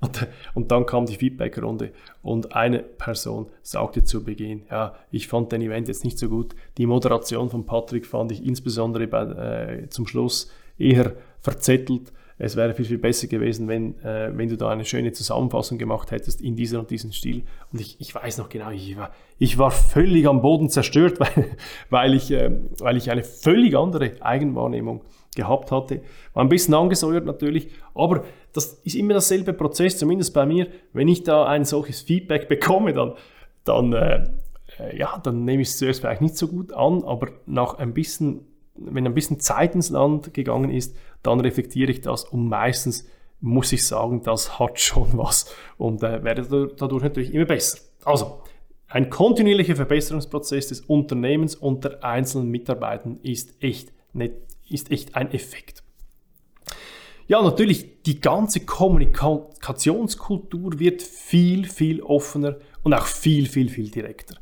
Und, 0.00 0.28
und, 0.54 0.70
dann 0.70 0.84
kam 0.84 1.06
die 1.06 1.16
Feedback-Runde 1.16 1.90
und 2.22 2.54
eine 2.54 2.80
Person 2.80 3.46
sagte 3.62 4.04
zu 4.04 4.22
Beginn, 4.24 4.64
ja, 4.70 4.94
ich 5.10 5.26
fand 5.26 5.52
den 5.52 5.62
Event 5.62 5.88
jetzt 5.88 6.04
nicht 6.04 6.18
so 6.18 6.28
gut. 6.28 6.54
Die 6.76 6.84
Moderation 6.84 7.48
von 7.48 7.64
Patrick 7.64 8.04
fand 8.04 8.30
ich 8.30 8.44
insbesondere 8.44 9.06
bei, 9.06 9.22
äh, 9.22 9.88
zum 9.88 10.06
Schluss 10.06 10.50
eher 10.76 11.14
verzettelt. 11.40 12.12
Es 12.38 12.54
wäre 12.54 12.74
viel, 12.74 12.84
viel 12.84 12.98
besser 12.98 13.28
gewesen, 13.28 13.66
wenn, 13.66 13.98
äh, 14.02 14.30
wenn 14.36 14.48
du 14.48 14.56
da 14.56 14.68
eine 14.68 14.84
schöne 14.84 15.12
Zusammenfassung 15.12 15.78
gemacht 15.78 16.10
hättest 16.10 16.42
in 16.42 16.54
dieser 16.54 16.80
und 16.80 16.90
diesem 16.90 17.12
Stil. 17.12 17.44
Und 17.72 17.80
ich, 17.80 17.98
ich 17.98 18.14
weiß 18.14 18.38
noch 18.38 18.50
genau, 18.50 18.70
ich 18.70 18.96
war, 18.96 19.10
ich 19.38 19.56
war 19.56 19.70
völlig 19.70 20.26
am 20.26 20.42
Boden 20.42 20.68
zerstört, 20.68 21.18
weil, 21.20 21.56
weil, 21.88 22.14
ich, 22.14 22.30
äh, 22.30 22.50
weil 22.78 22.98
ich 22.98 23.10
eine 23.10 23.22
völlig 23.22 23.74
andere 23.76 24.12
Eigenwahrnehmung 24.20 25.02
gehabt 25.34 25.72
hatte. 25.72 26.02
War 26.34 26.44
ein 26.44 26.50
bisschen 26.50 26.74
angesäuert 26.74 27.24
natürlich, 27.24 27.68
aber 27.94 28.24
das 28.52 28.74
ist 28.84 28.96
immer 28.96 29.14
dasselbe 29.14 29.54
Prozess, 29.54 29.96
zumindest 29.96 30.34
bei 30.34 30.44
mir. 30.44 30.66
Wenn 30.92 31.08
ich 31.08 31.22
da 31.22 31.46
ein 31.46 31.64
solches 31.64 32.02
Feedback 32.02 32.48
bekomme, 32.50 32.92
dann, 32.92 33.14
dann, 33.64 33.94
äh, 33.94 34.24
äh 34.78 34.98
ja, 34.98 35.18
dann 35.22 35.44
nehme 35.44 35.62
ich 35.62 35.68
es 35.68 35.78
zuerst 35.78 36.00
vielleicht 36.00 36.20
nicht 36.20 36.36
so 36.36 36.48
gut 36.48 36.74
an, 36.74 37.02
aber 37.02 37.28
nach 37.46 37.78
ein 37.78 37.94
bisschen 37.94 38.46
wenn 38.78 39.06
ein 39.06 39.14
bisschen 39.14 39.40
Zeit 39.40 39.74
ins 39.74 39.90
Land 39.90 40.34
gegangen 40.34 40.70
ist, 40.70 40.96
dann 41.22 41.40
reflektiere 41.40 41.90
ich 41.90 42.00
das 42.00 42.24
und 42.24 42.48
meistens 42.48 43.06
muss 43.40 43.72
ich 43.72 43.86
sagen, 43.86 44.22
das 44.22 44.58
hat 44.58 44.80
schon 44.80 45.08
was 45.12 45.52
und 45.76 46.02
äh, 46.02 46.24
werde 46.24 46.74
dadurch 46.76 47.02
natürlich 47.02 47.34
immer 47.34 47.46
besser. 47.46 47.78
Also, 48.04 48.42
ein 48.88 49.10
kontinuierlicher 49.10 49.76
Verbesserungsprozess 49.76 50.68
des 50.68 50.80
Unternehmens 50.82 51.56
und 51.56 51.84
der 51.84 52.04
einzelnen 52.04 52.50
Mitarbeiter 52.50 53.16
ist 53.22 53.60
echt, 53.60 53.92
nicht, 54.12 54.34
ist 54.68 54.92
echt 54.92 55.16
ein 55.16 55.32
Effekt. 55.32 55.82
Ja, 57.28 57.42
natürlich, 57.42 58.04
die 58.04 58.20
ganze 58.20 58.60
Kommunikationskultur 58.60 60.78
wird 60.78 61.02
viel, 61.02 61.64
viel 61.64 62.00
offener 62.00 62.58
und 62.84 62.94
auch 62.94 63.06
viel, 63.06 63.46
viel, 63.46 63.68
viel 63.68 63.90
direkter. 63.90 64.36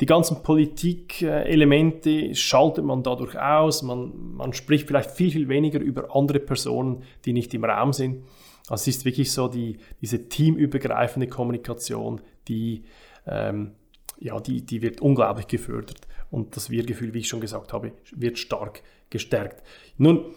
Die 0.00 0.06
ganzen 0.06 0.42
Politikelemente 0.42 2.34
schaltet 2.34 2.84
man 2.84 3.02
dadurch 3.02 3.38
aus. 3.38 3.82
Man, 3.82 4.34
man 4.34 4.52
spricht 4.52 4.88
vielleicht 4.88 5.10
viel, 5.10 5.30
viel 5.30 5.48
weniger 5.48 5.80
über 5.80 6.14
andere 6.14 6.38
Personen, 6.38 7.02
die 7.24 7.32
nicht 7.32 7.54
im 7.54 7.64
Raum 7.64 7.92
sind. 7.92 8.24
Also 8.68 8.82
es 8.82 8.88
ist 8.88 9.04
wirklich 9.04 9.32
so 9.32 9.48
die, 9.48 9.78
diese 10.02 10.28
teamübergreifende 10.28 11.28
Kommunikation, 11.28 12.20
die, 12.48 12.82
ähm, 13.26 13.72
ja, 14.18 14.38
die, 14.40 14.62
die 14.66 14.82
wird 14.82 15.00
unglaublich 15.00 15.46
gefördert. 15.46 16.00
Und 16.30 16.56
das 16.56 16.68
Wir-Gefühl, 16.68 17.14
wie 17.14 17.20
ich 17.20 17.28
schon 17.28 17.40
gesagt 17.40 17.72
habe, 17.72 17.92
wird 18.12 18.38
stark 18.38 18.82
gestärkt. 19.08 19.62
Nun, 19.96 20.34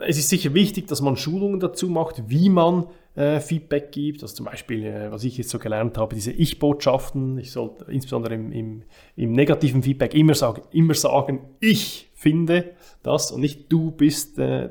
es 0.00 0.18
ist 0.18 0.28
sicher 0.28 0.54
wichtig, 0.54 0.86
dass 0.86 1.00
man 1.00 1.16
Schulungen 1.16 1.58
dazu 1.58 1.88
macht, 1.88 2.28
wie 2.28 2.50
man 2.50 2.86
äh, 3.14 3.40
Feedback 3.40 3.92
gibt. 3.92 4.22
Also 4.22 4.34
zum 4.34 4.46
Beispiel, 4.46 4.84
äh, 4.84 5.10
was 5.10 5.24
ich 5.24 5.36
jetzt 5.38 5.50
so 5.50 5.58
gelernt 5.58 5.98
habe, 5.98 6.14
diese 6.14 6.32
Ich-Botschaften. 6.32 7.38
Ich 7.38 7.52
sollte 7.52 7.90
insbesondere 7.90 8.34
im, 8.34 8.52
im, 8.52 8.82
im, 9.16 9.32
negativen 9.32 9.82
Feedback 9.82 10.14
immer 10.14 10.34
sagen, 10.34 10.62
immer 10.70 10.94
sagen, 10.94 11.40
ich 11.60 12.10
finde 12.14 12.74
das 13.02 13.30
und 13.30 13.40
nicht 13.40 13.72
du 13.72 13.90
bist 13.90 14.38
äh, 14.38 14.70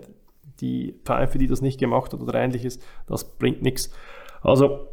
die 0.59 0.95
Pfeife, 1.03 1.37
die 1.37 1.47
das 1.47 1.61
nicht 1.61 1.79
gemacht 1.79 2.13
hat 2.13 2.21
oder 2.21 2.35
ähnliches. 2.35 2.79
Das 3.07 3.37
bringt 3.37 3.61
nichts. 3.61 3.91
Also 4.41 4.87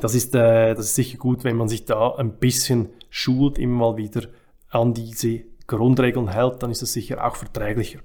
das 0.00 0.14
ist, 0.14 0.34
äh, 0.34 0.74
das 0.74 0.86
ist 0.86 0.94
sicher 0.94 1.18
gut, 1.18 1.44
wenn 1.44 1.56
man 1.56 1.68
sich 1.68 1.84
da 1.84 2.14
ein 2.16 2.38
bisschen 2.38 2.88
schult, 3.10 3.58
immer 3.58 3.92
mal 3.92 3.96
wieder 3.96 4.28
an 4.70 4.92
diese 4.92 5.42
Grundregeln 5.66 6.28
hält, 6.28 6.62
dann 6.62 6.70
ist 6.70 6.82
das 6.82 6.92
sicher 6.92 7.24
auch 7.24 7.36
verträglicher. 7.36 8.00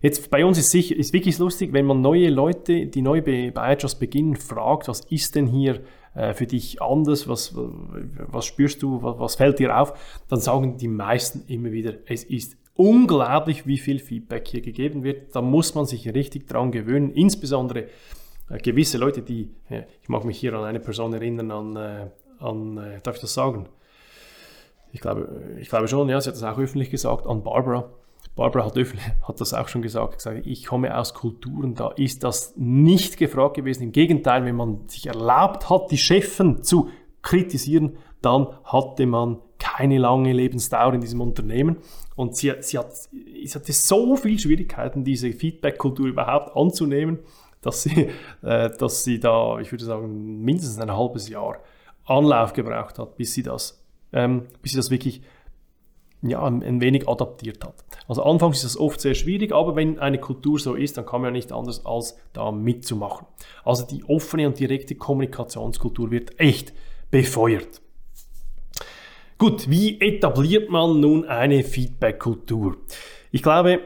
Jetzt 0.00 0.30
bei 0.30 0.44
uns 0.44 0.56
ist 0.58 0.70
sicher, 0.70 0.96
ist 0.96 1.12
wirklich 1.12 1.38
lustig, 1.38 1.72
wenn 1.72 1.84
man 1.84 2.00
neue 2.00 2.30
Leute, 2.30 2.86
die 2.86 3.02
neu 3.02 3.20
bei, 3.20 3.50
bei 3.50 3.76
beginnen, 3.98 4.36
fragt, 4.36 4.88
was 4.88 5.00
ist 5.02 5.34
denn 5.34 5.46
hier 5.46 5.80
äh, 6.14 6.32
für 6.32 6.46
dich 6.46 6.80
anders, 6.80 7.28
was, 7.28 7.54
was 7.54 8.46
spürst 8.46 8.82
du, 8.82 9.02
was, 9.02 9.18
was 9.18 9.34
fällt 9.34 9.58
dir 9.58 9.78
auf, 9.78 9.92
dann 10.28 10.40
sagen 10.40 10.78
die 10.78 10.88
meisten 10.88 11.44
immer 11.48 11.70
wieder, 11.70 11.94
es 12.06 12.24
ist 12.24 12.56
unglaublich, 12.74 13.66
wie 13.66 13.76
viel 13.76 13.98
Feedback 13.98 14.48
hier 14.48 14.62
gegeben 14.62 15.04
wird. 15.04 15.36
Da 15.36 15.42
muss 15.42 15.74
man 15.74 15.84
sich 15.84 16.08
richtig 16.14 16.48
dran 16.48 16.72
gewöhnen, 16.72 17.12
insbesondere 17.12 17.88
äh, 18.48 18.58
gewisse 18.58 18.96
Leute, 18.96 19.20
die, 19.20 19.50
äh, 19.68 19.82
ich 20.00 20.08
mag 20.08 20.24
mich 20.24 20.38
hier 20.38 20.54
an 20.54 20.64
eine 20.64 20.80
Person 20.80 21.12
erinnern, 21.12 21.50
an, 21.50 21.76
äh, 21.76 22.06
an 22.38 22.78
äh, 22.78 23.00
darf 23.02 23.16
ich 23.16 23.20
das 23.20 23.34
sagen? 23.34 23.68
Ich 24.92 25.00
glaube, 25.00 25.56
ich 25.60 25.68
glaube 25.68 25.88
schon, 25.88 26.08
ja, 26.08 26.20
sie 26.20 26.30
hat 26.30 26.36
das 26.36 26.42
auch 26.42 26.58
öffentlich 26.58 26.90
gesagt, 26.90 27.26
an 27.26 27.42
Barbara. 27.42 27.90
Barbara 28.40 28.64
hat, 28.64 28.74
hat, 29.28 29.38
das 29.38 29.52
auch 29.52 29.68
schon 29.68 29.82
gesagt, 29.82 30.14
gesagt, 30.14 30.46
ich 30.46 30.64
komme 30.64 30.96
aus 30.96 31.12
Kulturen, 31.12 31.74
da 31.74 31.88
ist 31.90 32.24
das 32.24 32.54
nicht 32.56 33.18
gefragt 33.18 33.56
gewesen. 33.56 33.82
Im 33.82 33.92
Gegenteil, 33.92 34.46
wenn 34.46 34.56
man 34.56 34.88
sich 34.88 35.08
erlaubt 35.08 35.68
hat, 35.68 35.90
die 35.90 35.98
Chefen 35.98 36.62
zu 36.62 36.88
kritisieren, 37.20 37.98
dann 38.22 38.46
hatte 38.64 39.04
man 39.04 39.40
keine 39.58 39.98
lange 39.98 40.32
Lebensdauer 40.32 40.94
in 40.94 41.02
diesem 41.02 41.20
Unternehmen. 41.20 41.76
Und 42.16 42.34
sie, 42.34 42.54
sie, 42.60 42.78
hat, 42.78 42.94
sie 42.94 43.54
hatte 43.54 43.74
so 43.74 44.16
viele 44.16 44.38
Schwierigkeiten, 44.38 45.04
diese 45.04 45.32
Feedback-Kultur 45.32 46.06
überhaupt 46.06 46.56
anzunehmen, 46.56 47.18
dass 47.60 47.82
sie, 47.82 48.08
äh, 48.42 48.70
dass 48.70 49.04
sie 49.04 49.20
da, 49.20 49.58
ich 49.58 49.70
würde 49.70 49.84
sagen, 49.84 50.40
mindestens 50.40 50.78
ein 50.78 50.96
halbes 50.96 51.28
Jahr 51.28 51.58
Anlauf 52.06 52.54
gebraucht 52.54 52.98
hat, 52.98 53.18
bis 53.18 53.34
sie 53.34 53.42
das, 53.42 53.84
ähm, 54.14 54.46
bis 54.62 54.72
sie 54.72 54.78
das 54.78 54.90
wirklich 54.90 55.20
ja, 56.22 56.42
ein 56.44 56.80
wenig 56.80 57.08
adaptiert 57.08 57.64
hat. 57.64 57.84
Also 58.06 58.22
anfangs 58.22 58.58
ist 58.58 58.64
das 58.64 58.76
oft 58.78 59.00
sehr 59.00 59.14
schwierig, 59.14 59.52
aber 59.52 59.74
wenn 59.76 59.98
eine 59.98 60.18
Kultur 60.18 60.58
so 60.58 60.74
ist, 60.74 60.98
dann 60.98 61.06
kann 61.06 61.22
man 61.22 61.28
ja 61.28 61.32
nicht 61.32 61.52
anders 61.52 61.86
als 61.86 62.16
da 62.32 62.52
mitzumachen. 62.52 63.26
Also 63.64 63.86
die 63.86 64.04
offene 64.04 64.46
und 64.46 64.58
direkte 64.58 64.94
Kommunikationskultur 64.94 66.10
wird 66.10 66.38
echt 66.38 66.74
befeuert. 67.10 67.80
Gut, 69.38 69.70
wie 69.70 69.98
etabliert 70.00 70.68
man 70.68 71.00
nun 71.00 71.24
eine 71.24 71.64
Feedback-Kultur? 71.64 72.76
Ich 73.30 73.42
glaube, 73.42 73.80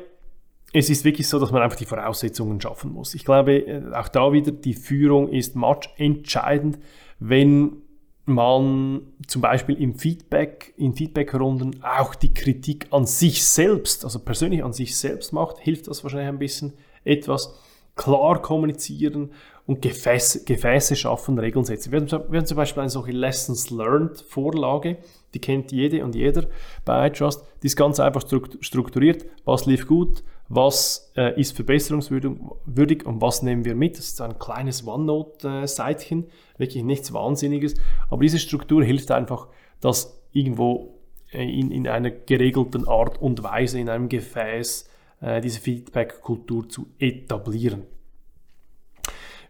es 0.73 0.91
ist 0.91 1.05
wirklich 1.05 1.29
so, 1.29 1.39
dass 1.39 1.53
man 1.53 1.63
einfach 1.63 1.79
die 1.79 1.85
Voraussetzungen 1.85 2.61
schaffen 2.61 2.93
muss. 2.93 3.15
Ich 3.15 3.25
glaube, 3.25 3.59
äh, 3.59 3.95
auch 3.95 4.09
da 4.09 4.33
wieder, 4.33 4.51
die 4.51 4.75
Führung 4.75 5.29
ist 5.29 5.55
much 5.55 5.89
entscheidend, 5.97 6.81
wenn 7.21 7.84
man 8.27 9.03
zum 9.27 9.43
Beispiel 9.43 9.81
im 9.81 9.95
Feedback, 9.95 10.73
in 10.77 10.95
Feedbackrunden 10.95 11.83
auch 11.83 12.15
die 12.15 12.33
Kritik 12.33 12.87
an 12.91 13.07
sich 13.07 13.45
selbst, 13.45 14.05
also 14.05 14.19
persönlich 14.19 14.65
an 14.65 14.73
sich 14.73 14.97
selbst 14.97 15.33
macht, 15.33 15.59
hilft 15.59 15.89
das 15.89 16.03
wahrscheinlich 16.03 16.29
ein 16.29 16.39
bisschen 16.39 16.73
etwas. 17.05 17.55
Klar 17.97 18.43
kommunizieren 18.43 19.31
und 19.67 19.81
Gefäße, 19.81 20.45
Gefäße 20.45 20.97
schaffen, 20.97 21.39
Regeln 21.39 21.65
setzen. 21.65 21.93
Wir 21.93 22.01
haben, 22.01 22.11
wir 22.11 22.39
haben 22.39 22.47
zum 22.47 22.57
Beispiel 22.57 22.81
eine 22.81 22.91
solche 22.91 23.13
Lessons 23.13 23.71
Learned 23.71 24.21
Vorlage, 24.21 24.99
die 25.33 25.39
kennt 25.39 25.71
jede 25.71 26.05
und 26.05 26.15
jeder 26.15 26.47
bei 26.85 27.07
iTrust. 27.07 27.45
Die 27.63 27.69
ist 27.69 27.77
ganz 27.77 28.01
einfach 28.01 28.23
strukturiert. 28.61 29.27
Was 29.45 29.67
lief 29.67 29.87
gut? 29.87 30.25
Was 30.49 31.11
äh, 31.17 31.41
ist 31.41 31.57
verbesserungswürdig 31.57 33.07
und 33.07 33.21
was 33.21 33.43
nehmen 33.43 33.65
wir 33.65 33.75
mit? 33.75 33.99
Das 33.99 34.07
ist 34.07 34.21
ein 34.21 34.39
kleines 34.39 34.87
OneNote-Seitchen, 34.87 36.27
wirklich 36.59 36.85
nichts 36.85 37.13
Wahnsinniges. 37.13 37.75
Aber 38.11 38.23
diese 38.23 38.39
Struktur 38.39 38.85
hilft 38.85 39.11
einfach, 39.11 39.49
das 39.81 40.23
irgendwo 40.33 40.99
äh, 41.33 41.43
in, 41.43 41.71
in 41.71 41.89
einer 41.89 42.11
geregelten 42.11 42.87
Art 42.87 43.21
und 43.21 43.43
Weise, 43.43 43.79
in 43.81 43.89
einem 43.89 44.09
Gefäß, 44.09 44.89
äh, 45.21 45.41
diese 45.41 45.61
Feedback-Kultur 45.61 46.69
zu 46.69 46.89
etablieren. 46.99 47.85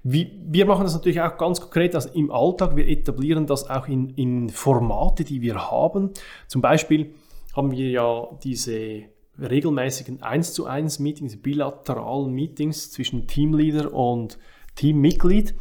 Wir 0.07 0.67
machen 0.67 0.85
das 0.85 0.93
natürlich 0.93 1.23
auch 1.23 1.39
ganz 1.39 1.63
konkret 1.63 1.95
also 1.95 2.11
im 2.11 2.31
Alltag. 2.31 2.77
Wir 2.77 2.87
etablieren 2.87 3.47
das 3.47 3.71
auch 3.71 3.89
in, 3.89 4.11
in 4.11 4.51
Formate, 4.51 5.25
die 5.25 5.41
wir 5.41 5.71
haben. 5.71 6.11
Zum 6.47 6.61
Beispiel 6.61 7.15
haben 7.57 7.71
wir 7.71 7.89
ja 7.89 8.29
diese 8.43 9.05
regelmäßigen 9.39 10.23
1 10.23 10.53
zu 10.55 10.67
1 10.67 10.99
Meetings, 10.99 11.37
bilateralen 11.37 12.33
Meetings 12.33 12.91
zwischen 12.91 13.27
Teamleader 13.27 13.93
und 13.93 14.39
Teammitglied. 14.77 15.55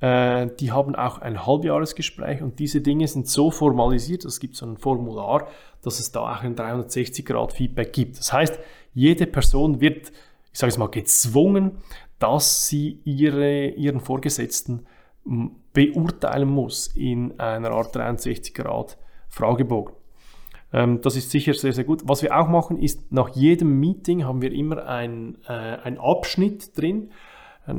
Äh, 0.00 0.48
die 0.60 0.70
haben 0.70 0.94
auch 0.94 1.18
ein 1.18 1.44
Halbjahresgespräch 1.44 2.42
und 2.42 2.58
diese 2.58 2.80
Dinge 2.80 3.08
sind 3.08 3.26
so 3.28 3.50
formalisiert, 3.50 4.24
es 4.24 4.38
gibt 4.38 4.54
so 4.54 4.66
ein 4.66 4.76
Formular, 4.76 5.48
dass 5.82 5.98
es 5.98 6.12
da 6.12 6.20
auch 6.20 6.42
ein 6.42 6.54
360-Grad-Feedback 6.54 7.92
gibt. 7.92 8.18
Das 8.18 8.32
heißt, 8.32 8.58
jede 8.94 9.26
Person 9.26 9.80
wird, 9.80 10.12
ich 10.52 10.58
sage 10.58 10.70
es 10.70 10.78
mal, 10.78 10.88
gezwungen, 10.88 11.78
dass 12.18 12.68
sie 12.68 13.00
ihre, 13.04 13.68
ihren 13.68 14.00
Vorgesetzten 14.00 14.86
beurteilen 15.72 16.48
muss 16.48 16.88
in 16.88 17.38
einer 17.38 17.70
Art 17.70 17.94
63 17.94 18.54
Grad 18.54 18.98
Fragebogen. 19.28 19.97
Ähm, 20.72 21.00
das 21.00 21.16
ist 21.16 21.30
sicher 21.30 21.54
sehr, 21.54 21.72
sehr 21.72 21.84
gut. 21.84 22.02
Was 22.04 22.22
wir 22.22 22.38
auch 22.38 22.48
machen, 22.48 22.78
ist, 22.78 23.12
nach 23.12 23.30
jedem 23.30 23.80
Meeting 23.80 24.24
haben 24.24 24.42
wir 24.42 24.52
immer 24.52 24.86
ein, 24.86 25.38
äh, 25.48 25.96
Abschnitt 25.98 26.76
drin, 26.78 27.10
äh, 27.66 27.74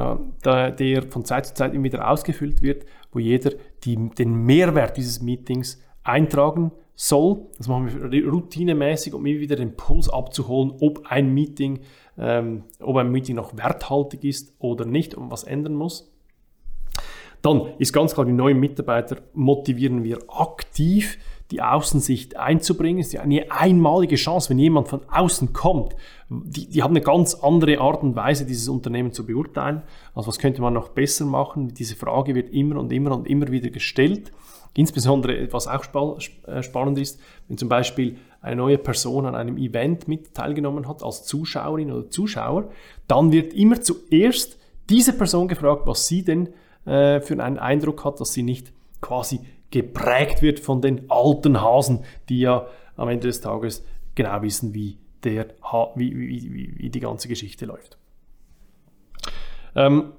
der 0.74 1.04
von 1.04 1.26
Zeit 1.26 1.48
zu 1.48 1.54
Zeit 1.54 1.74
immer 1.74 1.86
wieder 1.86 2.10
ausgefüllt 2.10 2.62
wird, 2.62 2.86
wo 3.12 3.20
jeder 3.20 3.52
die, 3.84 4.10
den 4.18 4.34
Mehrwert 4.46 4.98
dieses 4.98 5.22
Meetings 5.22 5.82
eintragen 6.04 6.72
soll. 6.96 7.48
Das 7.58 7.68
machen 7.68 8.12
wir 8.12 8.28
routinemäßig, 8.28 9.14
um 9.14 9.26
immer 9.26 9.40
wieder 9.40 9.56
den 9.56 9.76
Puls 9.76 10.10
abzuholen, 10.10 10.74
ob 10.80 11.06
ein 11.08 11.34
Meeting 11.34 11.80
ähm, 12.20 12.64
ob 12.80 12.98
ein 12.98 13.12
Meeting 13.12 13.36
noch 13.36 13.56
werthaltig 13.58 14.24
ist 14.24 14.54
oder 14.60 14.86
nicht 14.86 15.16
und 15.16 15.32
was 15.32 15.44
ändern 15.44 15.74
muss. 15.74 16.12
Dann 17.42 17.74
ist 17.78 17.94
ganz 17.94 18.14
klar, 18.14 18.26
die 18.26 18.34
neuen 18.34 18.60
Mitarbeiter 18.60 19.18
motivieren 19.34 20.04
wir 20.04 20.20
aktiv, 20.28 21.18
die 21.52 21.62
Außensicht 21.62 22.38
einzubringen. 22.38 23.02
Es 23.02 23.08
ist 23.08 23.14
ja 23.14 23.22
eine 23.22 23.52
einmalige 23.52 24.16
Chance, 24.16 24.50
wenn 24.50 24.60
jemand 24.60 24.88
von 24.88 25.02
außen 25.10 25.52
kommt. 25.54 25.96
Die, 26.30 26.70
die 26.70 26.84
haben 26.84 26.92
eine 26.92 27.02
ganz 27.02 27.34
andere 27.34 27.80
Art 27.80 28.04
und 28.04 28.16
Weise, 28.16 28.46
dieses 28.46 28.68
Unternehmen 28.68 29.14
zu 29.14 29.26
beurteilen. 29.26 29.82
Also 30.14 30.28
was 30.28 30.38
könnte 30.38 30.62
man 30.62 30.74
noch 30.74 30.90
besser 30.90 31.26
machen? 31.26 31.74
Diese 31.74 31.96
Frage 31.96 32.36
wird 32.36 32.54
immer 32.54 32.80
und 32.80 32.92
immer 32.92 33.16
und 33.16 33.28
immer 33.28 33.48
wieder 33.48 33.72
gestellt. 33.72 34.32
Insbesondere, 34.76 35.52
was 35.52 35.68
auch 35.68 35.84
äh, 36.46 36.62
spannend 36.62 37.00
ist, 37.00 37.20
wenn 37.48 37.58
zum 37.58 37.70
Beispiel 37.70 38.18
eine 38.42 38.56
neue 38.56 38.78
Person 38.78 39.26
an 39.26 39.34
einem 39.34 39.58
Event 39.58 40.08
mit 40.08 40.36
teilgenommen 40.36 40.88
hat 40.88 41.04
als 41.04 41.26
Zuschauerin 41.26 41.92
oder 41.92 42.10
Zuschauer, 42.10 42.70
dann 43.08 43.32
wird 43.32 43.54
immer 43.54 43.82
zuerst 43.82 44.60
diese 44.90 45.14
Person 45.14 45.48
gefragt, 45.48 45.82
was 45.86 46.06
sie 46.06 46.24
denn 46.24 46.50
äh, 46.86 47.20
für 47.22 47.44
einen 47.44 47.58
Eindruck 47.58 48.06
hat, 48.06 48.20
dass 48.20 48.34
sie 48.34 48.44
nicht 48.44 48.72
quasi 49.02 49.42
geprägt 49.72 50.42
wird 50.42 50.60
von 50.60 50.82
den 50.82 51.10
alten 51.10 51.62
Hasen, 51.62 52.04
die 52.30 52.40
ja 52.40 52.68
am 52.96 53.10
Ende 53.10 53.28
des 53.28 53.42
Tages 53.42 53.86
genau 54.16 54.42
wissen, 54.42 54.74
wie, 54.74 54.98
der, 55.24 55.48
wie, 55.96 56.18
wie, 56.18 56.78
wie, 56.78 56.90
die 56.90 57.00
ganze 57.00 57.28
Geschichte 57.28 57.66
läuft. 57.66 57.98
Ähm, 59.76 60.14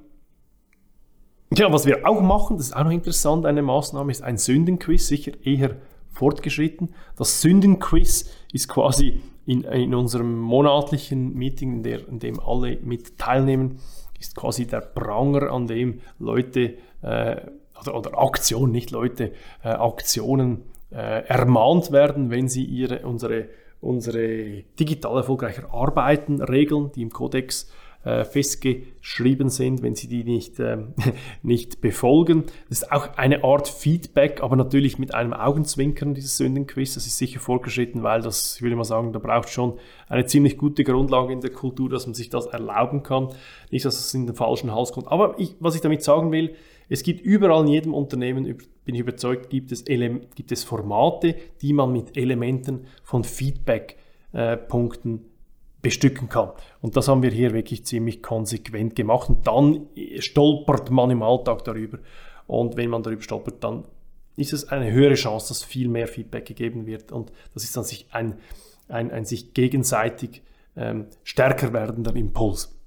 ja, 1.53 1.73
was 1.73 1.85
wir 1.85 2.07
auch 2.07 2.21
machen, 2.21 2.57
das 2.57 2.67
ist 2.67 2.77
auch 2.77 2.85
noch 2.85 2.93
interessant, 2.93 3.45
eine 3.45 3.63
Maßnahme 3.63 4.13
ist 4.13 4.23
ein 4.23 4.39
Sündenquiz, 4.39 5.09
sicher 5.09 5.33
eher 5.45 5.77
fortgeschritten. 6.13 6.95
Das 7.17 7.41
Sündenquiz 7.41 8.31
ist 8.53 8.69
quasi 8.69 9.21
in, 9.47 9.65
in 9.65 9.95
unserem 9.95 10.39
monatlichen 10.39 11.35
Meeting, 11.35 11.73
in, 11.73 11.83
der, 11.83 12.09
in 12.09 12.19
dem 12.21 12.39
alle 12.41 12.79
mit 12.83 13.19
teilnehmen, 13.19 13.81
ist 14.19 14.37
quasi 14.37 14.67
der 14.67 14.81
Pranger, 14.81 15.51
an 15.51 15.67
dem 15.67 16.01
Leute 16.19 16.77
äh, 17.03 17.37
oder, 17.81 17.97
oder 17.97 18.19
Aktionen, 18.19 18.73
nicht 18.73 18.91
Leute, 18.91 19.33
äh, 19.63 19.69
Aktionen 19.69 20.63
äh, 20.91 21.25
ermahnt 21.27 21.93
werden, 21.93 22.31
wenn 22.31 22.49
sie 22.49 22.65
ihre, 22.65 23.07
unsere, 23.07 23.49
unsere 23.81 24.63
digital 24.79 25.19
erfolgreicher 25.19 25.73
Arbeiten, 25.73 26.43
Regeln, 26.43 26.91
die 26.93 27.03
im 27.03 27.11
Kodex 27.11 27.71
äh, 28.03 28.25
festgeschrieben 28.25 29.51
sind, 29.51 29.83
wenn 29.83 29.95
sie 29.95 30.09
die 30.09 30.25
nicht, 30.25 30.59
äh, 30.59 30.79
nicht 31.43 31.83
befolgen. 31.83 32.45
Das 32.69 32.83
ist 32.83 32.93
auch 32.93 33.17
eine 33.17 33.45
Art 33.45 33.69
Feedback, 33.69 34.43
aber 34.43 34.57
natürlich 34.57 34.99
mit 34.99 35.15
einem 35.15 35.35
Augenzwinkern, 35.35 36.15
dieses 36.15 36.39
Sündenquiz. 36.39 36.95
Das 36.95 37.07
ist 37.07 37.19
sicher 37.19 37.41
vorgeschritten, 37.41 38.03
weil 38.03 38.23
das, 38.23 38.57
ich 38.57 38.63
würde 38.63 38.77
mal 38.77 38.85
sagen, 38.85 39.13
da 39.13 39.19
braucht 39.19 39.51
schon 39.51 39.79
eine 40.09 40.25
ziemlich 40.25 40.57
gute 40.57 40.83
Grundlage 40.83 41.33
in 41.33 41.43
der 41.43 41.51
Kultur, 41.51 41.91
dass 41.91 42.07
man 42.07 42.15
sich 42.15 42.31
das 42.31 42.47
erlauben 42.47 43.03
kann. 43.03 43.29
Nicht, 43.71 43.85
dass 43.85 43.99
es 43.99 44.15
in 44.15 44.27
den 44.27 44.35
falschen 44.35 44.75
Hals 44.75 44.93
kommt. 44.93 45.09
Aber 45.09 45.35
ich, 45.39 45.57
was 45.61 45.75
ich 45.75 45.83
damit 45.83 46.03
sagen 46.03 46.33
will, 46.33 46.55
es 46.91 47.03
gibt 47.05 47.21
überall 47.23 47.63
in 47.63 47.69
jedem 47.69 47.95
Unternehmen, 47.95 48.45
bin 48.85 48.95
ich 48.95 49.01
überzeugt, 49.01 49.49
gibt 49.49 49.71
es, 49.71 49.83
Ele 49.83 50.23
gibt 50.35 50.51
es 50.51 50.65
Formate, 50.65 51.37
die 51.63 51.73
man 51.73 51.93
mit 51.93 52.17
Elementen 52.17 52.87
von 53.05 53.23
Feedback-Punkten 53.23 55.15
äh, 55.15 55.21
bestücken 55.83 56.29
kann. 56.29 56.51
Und 56.81 56.97
das 56.97 57.07
haben 57.07 57.23
wir 57.23 57.31
hier 57.31 57.55
wirklich 57.55 57.87
ziemlich 57.87 58.23
konsequent 58.23 58.97
gemacht. 58.97 59.29
Und 59.29 59.47
dann 59.47 59.87
stolpert 60.19 60.91
man 60.91 61.13
im 61.13 61.23
Alltag 61.23 61.63
darüber. 61.65 61.99
Und 62.49 62.77
wenn 62.77 62.91
man 62.91 63.05
darüber 63.05 63.23
stolpert, 63.23 63.63
dann 63.63 63.85
ist 64.37 64.53
es 64.53 64.69
eine 64.69 64.91
höhere 64.91 65.15
Chance, 65.15 65.49
dass 65.49 65.63
viel 65.63 65.89
mehr 65.89 66.09
Feedback 66.09 66.45
gegeben 66.45 66.87
wird. 66.87 67.13
Und 67.13 67.31
das 67.55 67.63
ist 67.63 67.77
dann 67.77 67.85
sich 67.85 68.09
ein, 68.11 68.35
ein, 68.89 69.13
ein 69.13 69.25
sich 69.25 69.55
gegenseitig 69.55 70.43
ähm, 70.77 71.07
stärker 71.23 71.73
werdender 71.73 72.17
Impuls. 72.17 72.80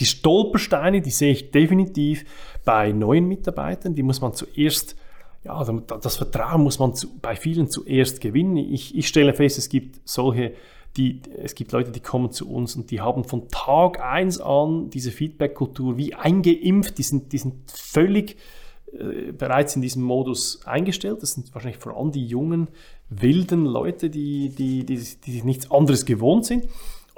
Die 0.00 0.06
Stolpersteine, 0.06 1.00
die 1.00 1.10
sehe 1.10 1.32
ich 1.32 1.50
definitiv 1.50 2.24
bei 2.64 2.92
neuen 2.92 3.26
Mitarbeitern. 3.26 3.94
Die 3.94 4.02
muss 4.02 4.20
man 4.20 4.34
zuerst, 4.34 4.96
ja, 5.44 5.62
das 5.62 6.16
Vertrauen 6.16 6.62
muss 6.62 6.78
man 6.78 6.94
zu, 6.94 7.18
bei 7.20 7.36
vielen 7.36 7.68
zuerst 7.68 8.20
gewinnen. 8.20 8.56
Ich, 8.56 8.96
ich 8.96 9.08
stelle 9.08 9.34
fest, 9.34 9.58
es 9.58 9.68
gibt 9.68 10.00
solche 10.04 10.54
die, 10.96 11.20
es 11.36 11.54
gibt 11.54 11.72
Leute, 11.72 11.92
die 11.92 12.00
kommen 12.00 12.32
zu 12.32 12.50
uns 12.50 12.74
und 12.74 12.90
die 12.90 13.00
haben 13.00 13.24
von 13.24 13.48
Tag 13.48 14.00
1 14.00 14.40
an 14.40 14.90
diese 14.90 15.12
Feedback-Kultur 15.12 15.96
wie 15.96 16.14
eingeimpft, 16.14 16.98
die 16.98 17.02
sind, 17.02 17.32
die 17.32 17.38
sind 17.38 17.70
völlig 17.70 18.36
äh, 18.92 19.32
bereits 19.32 19.76
in 19.76 19.82
diesem 19.82 20.02
Modus 20.02 20.66
eingestellt. 20.66 21.22
Das 21.22 21.32
sind 21.32 21.54
wahrscheinlich 21.54 21.80
vor 21.80 21.96
allem 21.96 22.10
die 22.10 22.26
jungen, 22.26 22.68
wilden 23.10 23.64
Leute, 23.64 24.10
die, 24.10 24.50
die, 24.50 24.84
die, 24.84 24.98
die 25.24 25.42
nichts 25.42 25.70
anderes 25.70 26.04
gewohnt 26.04 26.46
sind. 26.46 26.64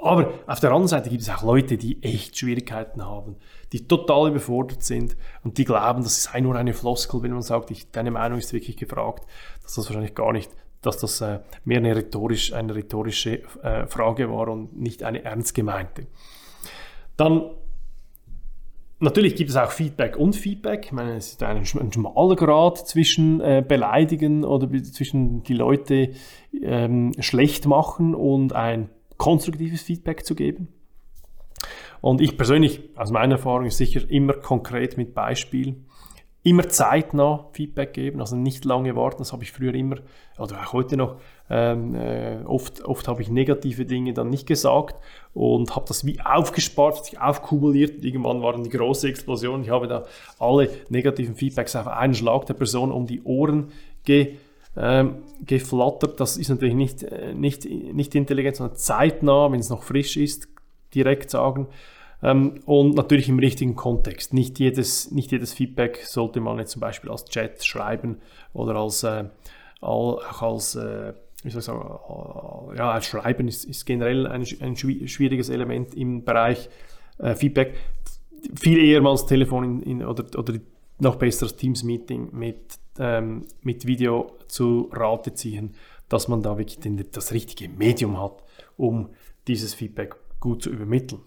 Aber 0.01 0.33
auf 0.47 0.59
der 0.59 0.71
anderen 0.71 0.87
Seite 0.87 1.09
gibt 1.09 1.21
es 1.21 1.29
auch 1.29 1.43
Leute, 1.43 1.77
die 1.77 2.01
echt 2.01 2.37
Schwierigkeiten 2.37 3.05
haben, 3.05 3.35
die 3.71 3.87
total 3.87 4.31
überfordert 4.31 4.83
sind 4.83 5.15
und 5.43 5.57
die 5.57 5.65
glauben, 5.65 6.03
das 6.03 6.23
sei 6.23 6.39
nur 6.41 6.55
eine 6.55 6.73
Floskel, 6.73 7.21
wenn 7.21 7.31
man 7.31 7.43
sagt, 7.43 7.69
ich, 7.69 7.91
deine 7.91 8.09
Meinung 8.09 8.39
ist 8.39 8.51
wirklich 8.51 8.77
gefragt, 8.77 9.25
dass 9.61 9.75
das 9.75 9.85
wahrscheinlich 9.87 10.15
gar 10.15 10.33
nicht 10.33 10.51
dass 10.81 10.97
das 10.97 11.21
äh, 11.21 11.39
mehr 11.63 11.77
eine, 11.77 11.95
rhetorisch, 11.95 12.53
eine 12.53 12.73
rhetorische 12.73 13.43
äh, 13.63 13.85
Frage 13.87 14.31
war 14.31 14.47
und 14.47 14.79
nicht 14.79 15.03
eine 15.03 15.23
ernst 15.23 15.53
gemeinte. 15.53 16.07
Dann 17.17 17.51
Natürlich 19.03 19.33
gibt 19.33 19.49
es 19.49 19.55
auch 19.55 19.71
Feedback 19.71 20.15
und 20.15 20.35
Feedback. 20.35 20.85
Ich 20.85 20.91
meine, 20.91 21.15
es 21.15 21.29
ist 21.29 21.41
ein, 21.41 21.57
ein 21.57 21.91
schmaler 21.91 22.35
Grad 22.35 22.87
zwischen 22.87 23.41
äh, 23.41 23.65
beleidigen 23.67 24.43
oder 24.43 24.69
zwischen 24.83 25.41
die 25.41 25.55
Leute 25.55 26.11
ähm, 26.61 27.11
schlecht 27.17 27.65
machen 27.65 28.13
und 28.13 28.53
ein 28.53 28.89
konstruktives 29.21 29.83
Feedback 29.83 30.25
zu 30.25 30.33
geben. 30.33 30.67
Und 32.01 32.21
ich 32.21 32.37
persönlich, 32.37 32.81
aus 32.95 33.11
meiner 33.11 33.35
Erfahrung, 33.35 33.65
ist 33.65 33.77
sicher 33.77 34.01
immer 34.09 34.33
konkret 34.33 34.97
mit 34.97 35.13
Beispielen 35.13 35.85
immer 36.43 36.67
zeitnah 36.67 37.47
Feedback 37.53 37.93
geben, 37.93 38.19
also 38.19 38.35
nicht 38.35 38.65
lange 38.65 38.95
warten. 38.95 39.19
Das 39.19 39.31
habe 39.31 39.43
ich 39.43 39.51
früher 39.51 39.75
immer, 39.75 39.97
oder 40.39 40.59
auch 40.59 40.73
heute 40.73 40.97
noch, 40.97 41.17
ähm, 41.49 41.93
äh, 41.93 42.39
oft, 42.45 42.83
oft 42.83 43.07
habe 43.07 43.21
ich 43.21 43.29
negative 43.29 43.85
Dinge 43.85 44.13
dann 44.13 44.29
nicht 44.29 44.47
gesagt 44.47 44.95
und 45.33 45.75
habe 45.75 45.85
das 45.87 46.05
wie 46.05 46.19
aufgespart, 46.19 47.05
sich 47.05 47.19
aufkumuliert. 47.19 48.03
Irgendwann 48.03 48.41
war 48.41 48.55
eine 48.55 48.67
große 48.67 49.07
Explosion. 49.07 49.61
Ich 49.61 49.69
habe 49.69 49.87
da 49.87 50.05
alle 50.39 50.69
negativen 50.89 51.35
Feedbacks 51.35 51.75
auf 51.75 51.87
einen 51.87 52.15
Schlag 52.15 52.47
der 52.47 52.55
Person 52.55 52.91
um 52.91 53.05
die 53.05 53.21
Ohren 53.21 53.71
ge, 54.03 54.37
ähm, 54.77 55.23
geflattert. 55.45 56.19
Das 56.19 56.37
ist 56.37 56.49
natürlich 56.49 56.75
nicht, 56.75 57.03
äh, 57.03 57.33
nicht, 57.33 57.65
nicht 57.65 58.15
intelligent, 58.15 58.55
sondern 58.57 58.77
zeitnah, 58.77 59.51
wenn 59.51 59.59
es 59.59 59.69
noch 59.69 59.83
frisch 59.83 60.17
ist, 60.17 60.47
direkt 60.93 61.29
sagen. 61.29 61.67
Ähm, 62.23 62.61
und 62.65 62.95
natürlich 62.95 63.29
im 63.29 63.39
richtigen 63.39 63.75
Kontext. 63.75 64.33
Nicht 64.33 64.59
jedes, 64.59 65.11
nicht 65.11 65.31
jedes 65.31 65.53
Feedback 65.53 66.01
sollte 66.05 66.39
man 66.39 66.59
jetzt 66.59 66.71
zum 66.71 66.79
Beispiel 66.79 67.09
als 67.09 67.25
Chat 67.25 67.63
schreiben 67.65 68.17
oder 68.53 68.75
als, 68.75 69.03
äh, 69.03 69.25
auch 69.81 70.41
als, 70.41 70.75
äh, 70.75 71.13
wie 71.43 71.49
soll 71.49 71.59
ich 71.59 71.65
sagen, 71.65 72.75
ja, 72.77 72.91
als 72.91 73.07
Schreiben 73.07 73.47
ist, 73.47 73.65
ist 73.65 73.85
generell 73.85 74.27
ein, 74.27 74.45
ein 74.61 74.75
schwieriges 74.77 75.49
Element 75.49 75.95
im 75.95 76.23
Bereich 76.23 76.69
Feedback. 77.35 77.75
Viel 78.55 78.79
eher 78.79 79.01
mal 79.01 79.11
das 79.11 79.27
Telefon 79.27 79.81
in, 79.81 79.83
in, 79.83 80.05
oder, 80.05 80.23
oder 80.37 80.53
noch 81.01 81.15
besser 81.15 81.47
das 81.47 81.55
Teams-Meeting 81.55 82.29
mit, 82.31 82.79
ähm, 82.99 83.45
mit 83.61 83.85
Video 83.85 84.37
zu 84.47 84.89
Rate 84.93 85.33
ziehen, 85.33 85.75
dass 86.09 86.27
man 86.27 86.41
da 86.43 86.57
wirklich 86.57 86.79
den, 86.79 87.03
das 87.11 87.31
richtige 87.31 87.69
Medium 87.69 88.21
hat, 88.21 88.43
um 88.77 89.09
dieses 89.47 89.73
Feedback 89.73 90.15
gut 90.39 90.63
zu 90.63 90.69
übermitteln. 90.69 91.21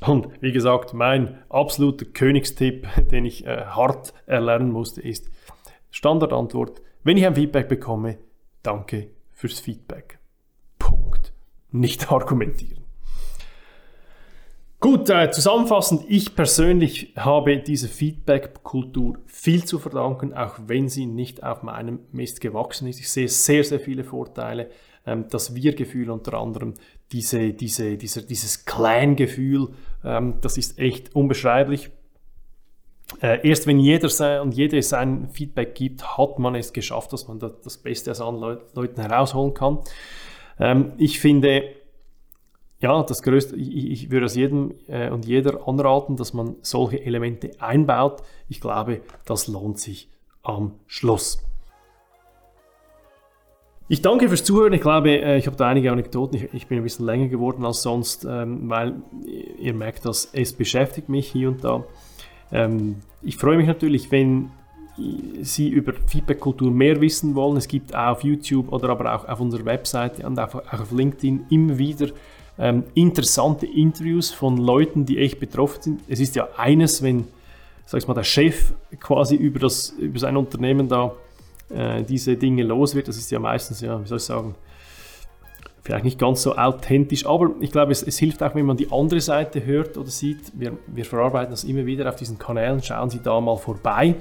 Und 0.00 0.28
wie 0.40 0.52
gesagt, 0.52 0.94
mein 0.94 1.38
absoluter 1.48 2.04
Königstipp, 2.04 2.86
den 3.10 3.24
ich 3.24 3.46
äh, 3.46 3.64
hart 3.64 4.12
erlernen 4.26 4.70
musste, 4.70 5.00
ist 5.00 5.28
Standardantwort. 5.90 6.82
Wenn 7.02 7.16
ich 7.16 7.26
ein 7.26 7.34
Feedback 7.34 7.68
bekomme, 7.68 8.18
danke 8.62 9.10
fürs 9.32 9.60
Feedback. 9.60 10.18
Punkt. 10.78 11.32
Nicht 11.70 12.12
argumentieren. 12.12 12.77
Gut, 14.80 15.10
äh, 15.10 15.28
zusammenfassend, 15.32 16.04
ich 16.06 16.36
persönlich 16.36 17.12
habe 17.16 17.58
dieser 17.58 17.88
Feedback-Kultur 17.88 19.18
viel 19.26 19.64
zu 19.64 19.80
verdanken, 19.80 20.32
auch 20.34 20.54
wenn 20.68 20.88
sie 20.88 21.06
nicht 21.06 21.42
auf 21.42 21.64
meinem 21.64 21.98
Mist 22.12 22.40
gewachsen 22.40 22.86
ist. 22.86 23.00
Ich 23.00 23.10
sehe 23.10 23.28
sehr, 23.28 23.64
sehr 23.64 23.80
viele 23.80 24.04
Vorteile. 24.04 24.70
Ähm, 25.04 25.24
das 25.30 25.56
Wir-Gefühl 25.56 26.10
unter 26.10 26.34
anderem, 26.34 26.74
diese, 27.10 27.54
diese, 27.54 27.96
dieser, 27.96 28.22
dieses 28.22 28.66
Clan-Gefühl, 28.66 29.70
ähm, 30.04 30.34
das 30.42 30.56
ist 30.56 30.78
echt 30.78 31.12
unbeschreiblich. 31.12 31.90
Äh, 33.20 33.48
erst 33.48 33.66
wenn 33.66 33.80
jeder 33.80 34.08
sein, 34.08 34.42
und 34.42 34.54
jede 34.54 34.80
sein 34.82 35.28
Feedback 35.32 35.74
gibt, 35.74 36.16
hat 36.16 36.38
man 36.38 36.54
es 36.54 36.72
geschafft, 36.72 37.12
dass 37.12 37.26
man 37.26 37.40
das 37.40 37.78
Beste 37.78 38.12
aus 38.12 38.20
anderen 38.20 38.60
Leuten 38.74 39.00
herausholen 39.00 39.54
kann. 39.54 39.80
Ähm, 40.60 40.92
ich 40.98 41.18
finde, 41.18 41.64
ja, 42.80 43.02
das 43.02 43.22
Größte, 43.22 43.56
ich, 43.56 43.90
ich 43.90 44.10
würde 44.10 44.26
es 44.26 44.36
jedem 44.36 44.74
äh, 44.86 45.10
und 45.10 45.26
jeder 45.26 45.66
anraten, 45.66 46.16
dass 46.16 46.32
man 46.32 46.56
solche 46.62 47.04
Elemente 47.04 47.50
einbaut. 47.58 48.22
Ich 48.48 48.60
glaube, 48.60 49.00
das 49.24 49.48
lohnt 49.48 49.78
sich 49.80 50.08
am 50.42 50.74
Schluss. 50.86 51.44
Ich 53.90 54.02
danke 54.02 54.28
fürs 54.28 54.44
Zuhören. 54.44 54.74
Ich 54.74 54.82
glaube, 54.82 55.10
äh, 55.10 55.38
ich 55.38 55.46
habe 55.46 55.56
da 55.56 55.68
einige 55.68 55.90
Anekdoten. 55.90 56.48
Ich, 56.52 56.66
bin 56.66 56.78
ein 56.78 56.84
bisschen 56.84 57.06
länger 57.06 57.28
geworden 57.28 57.64
als 57.64 57.82
sonst, 57.82 58.24
ähm, 58.24 58.68
weil 58.68 58.96
ihr 59.58 59.72
merkt, 59.74 60.04
dass 60.04 60.28
es 60.32 60.52
beschäftigt 60.52 61.08
mich 61.08 61.28
hier 61.28 61.48
und 61.48 61.64
da. 61.64 61.84
Ähm, 62.52 62.96
ich 63.22 63.36
freue 63.36 63.56
mich 63.56 63.66
natürlich, 63.66 64.10
wenn 64.12 64.50
Sie 65.40 65.68
über 65.68 65.92
Feedback-Kultur 65.92 66.72
mehr 66.72 67.00
wissen 67.00 67.36
wollen, 67.36 67.56
es 67.56 67.68
gibt 67.68 67.94
auf 67.94 68.24
YouTube 68.24 68.72
oder 68.72 68.88
aber 68.88 69.14
auch 69.14 69.28
auf 69.28 69.40
unserer 69.40 69.64
Webseite 69.64 70.26
und 70.26 70.38
auch 70.40 70.54
auf 70.54 70.90
LinkedIn 70.90 71.46
immer 71.50 71.78
wieder 71.78 72.08
ähm, 72.58 72.84
interessante 72.94 73.66
Interviews 73.66 74.30
von 74.30 74.56
Leuten, 74.56 75.06
die 75.06 75.18
echt 75.18 75.40
betroffen 75.40 75.82
sind. 75.82 76.00
Es 76.08 76.20
ist 76.20 76.36
ja 76.36 76.48
eines, 76.56 77.02
wenn 77.02 77.26
sag 77.88 78.02
ich 78.02 78.06
mal, 78.06 78.12
der 78.12 78.24
Chef 78.24 78.74
quasi 79.00 79.34
über, 79.34 79.58
das, 79.60 79.90
über 79.98 80.18
sein 80.18 80.36
Unternehmen 80.36 80.88
da 80.88 81.12
äh, 81.70 82.02
diese 82.02 82.36
Dinge 82.36 82.62
los 82.62 82.94
wird. 82.94 83.08
Das 83.08 83.16
ist 83.16 83.30
ja 83.30 83.38
meistens, 83.38 83.80
ja, 83.80 83.98
wie 84.02 84.06
soll 84.06 84.18
ich 84.18 84.24
sagen, 84.24 84.54
vielleicht 85.82 86.04
nicht 86.04 86.18
ganz 86.18 86.42
so 86.42 86.54
authentisch, 86.54 87.24
aber 87.24 87.50
ich 87.60 87.72
glaube, 87.72 87.92
es, 87.92 88.02
es, 88.02 88.18
hilft 88.18 88.42
auch, 88.42 88.54
wenn 88.54 88.66
man 88.66 88.76
die 88.76 88.92
andere 88.92 89.22
Seite 89.22 89.64
hört 89.64 89.96
oder 89.96 90.10
sieht. 90.10 90.52
Wir, 90.52 90.76
wir 90.86 91.06
verarbeiten 91.06 91.50
das 91.50 91.64
immer 91.64 91.86
wieder 91.86 92.06
auf 92.06 92.16
diesen 92.16 92.38
Kanälen. 92.38 92.82
Schauen 92.82 93.08
Sie 93.08 93.20
da 93.22 93.40
mal 93.40 93.56
vorbei. 93.56 94.14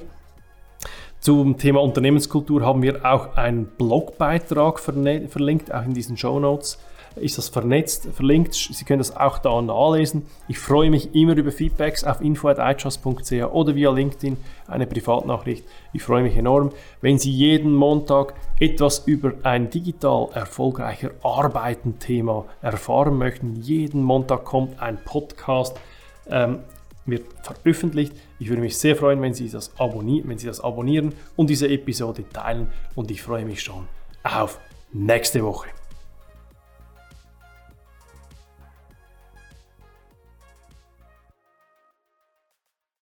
Zum 1.19 1.57
Thema 1.57 1.81
Unternehmenskultur 1.81 2.65
haben 2.65 2.81
wir 2.81 3.03
auch 3.03 3.35
einen 3.35 3.65
Blogbeitrag 3.65 4.79
verlinkt, 4.79 5.73
auch 5.73 5.83
in 5.83 5.93
diesen 5.93 6.15
Show 6.15 6.39
Notes 6.39 6.79
ist 7.19 7.37
das 7.37 7.49
vernetzt, 7.49 8.07
verlinkt. 8.13 8.53
Sie 8.53 8.85
können 8.85 8.99
das 8.99 9.15
auch 9.15 9.39
da 9.39 9.61
nachlesen. 9.61 10.25
Ich 10.47 10.59
freue 10.59 10.89
mich 10.89 11.13
immer 11.15 11.35
über 11.35 11.51
Feedbacks 11.51 12.03
auf 12.03 12.21
info.itrust.ch 12.21 13.31
oder 13.51 13.75
via 13.75 13.91
LinkedIn 13.91 14.37
eine 14.67 14.87
Privatnachricht. 14.87 15.65
Ich 15.93 16.03
freue 16.03 16.23
mich 16.23 16.35
enorm, 16.35 16.71
wenn 17.01 17.17
Sie 17.17 17.31
jeden 17.31 17.73
Montag 17.73 18.33
etwas 18.59 18.99
über 19.07 19.33
ein 19.43 19.69
digital 19.69 20.29
erfolgreicher 20.33 21.11
Arbeiten-Thema 21.23 22.45
erfahren 22.61 23.17
möchten. 23.17 23.55
Jeden 23.55 24.03
Montag 24.03 24.45
kommt 24.45 24.81
ein 24.81 24.97
Podcast. 25.03 25.77
Ähm, 26.29 26.59
wird 27.07 27.25
veröffentlicht. 27.41 28.13
Ich 28.37 28.49
würde 28.49 28.61
mich 28.61 28.77
sehr 28.77 28.95
freuen, 28.95 29.21
wenn 29.21 29.33
Sie, 29.33 29.49
das 29.49 29.71
wenn 29.79 30.37
Sie 30.37 30.47
das 30.47 30.59
abonnieren 30.59 31.13
und 31.35 31.49
diese 31.49 31.69
Episode 31.69 32.25
teilen. 32.31 32.69
Und 32.95 33.09
ich 33.11 33.21
freue 33.21 33.45
mich 33.45 33.61
schon 33.61 33.87
auf 34.23 34.59
nächste 34.91 35.43
Woche. 35.43 35.76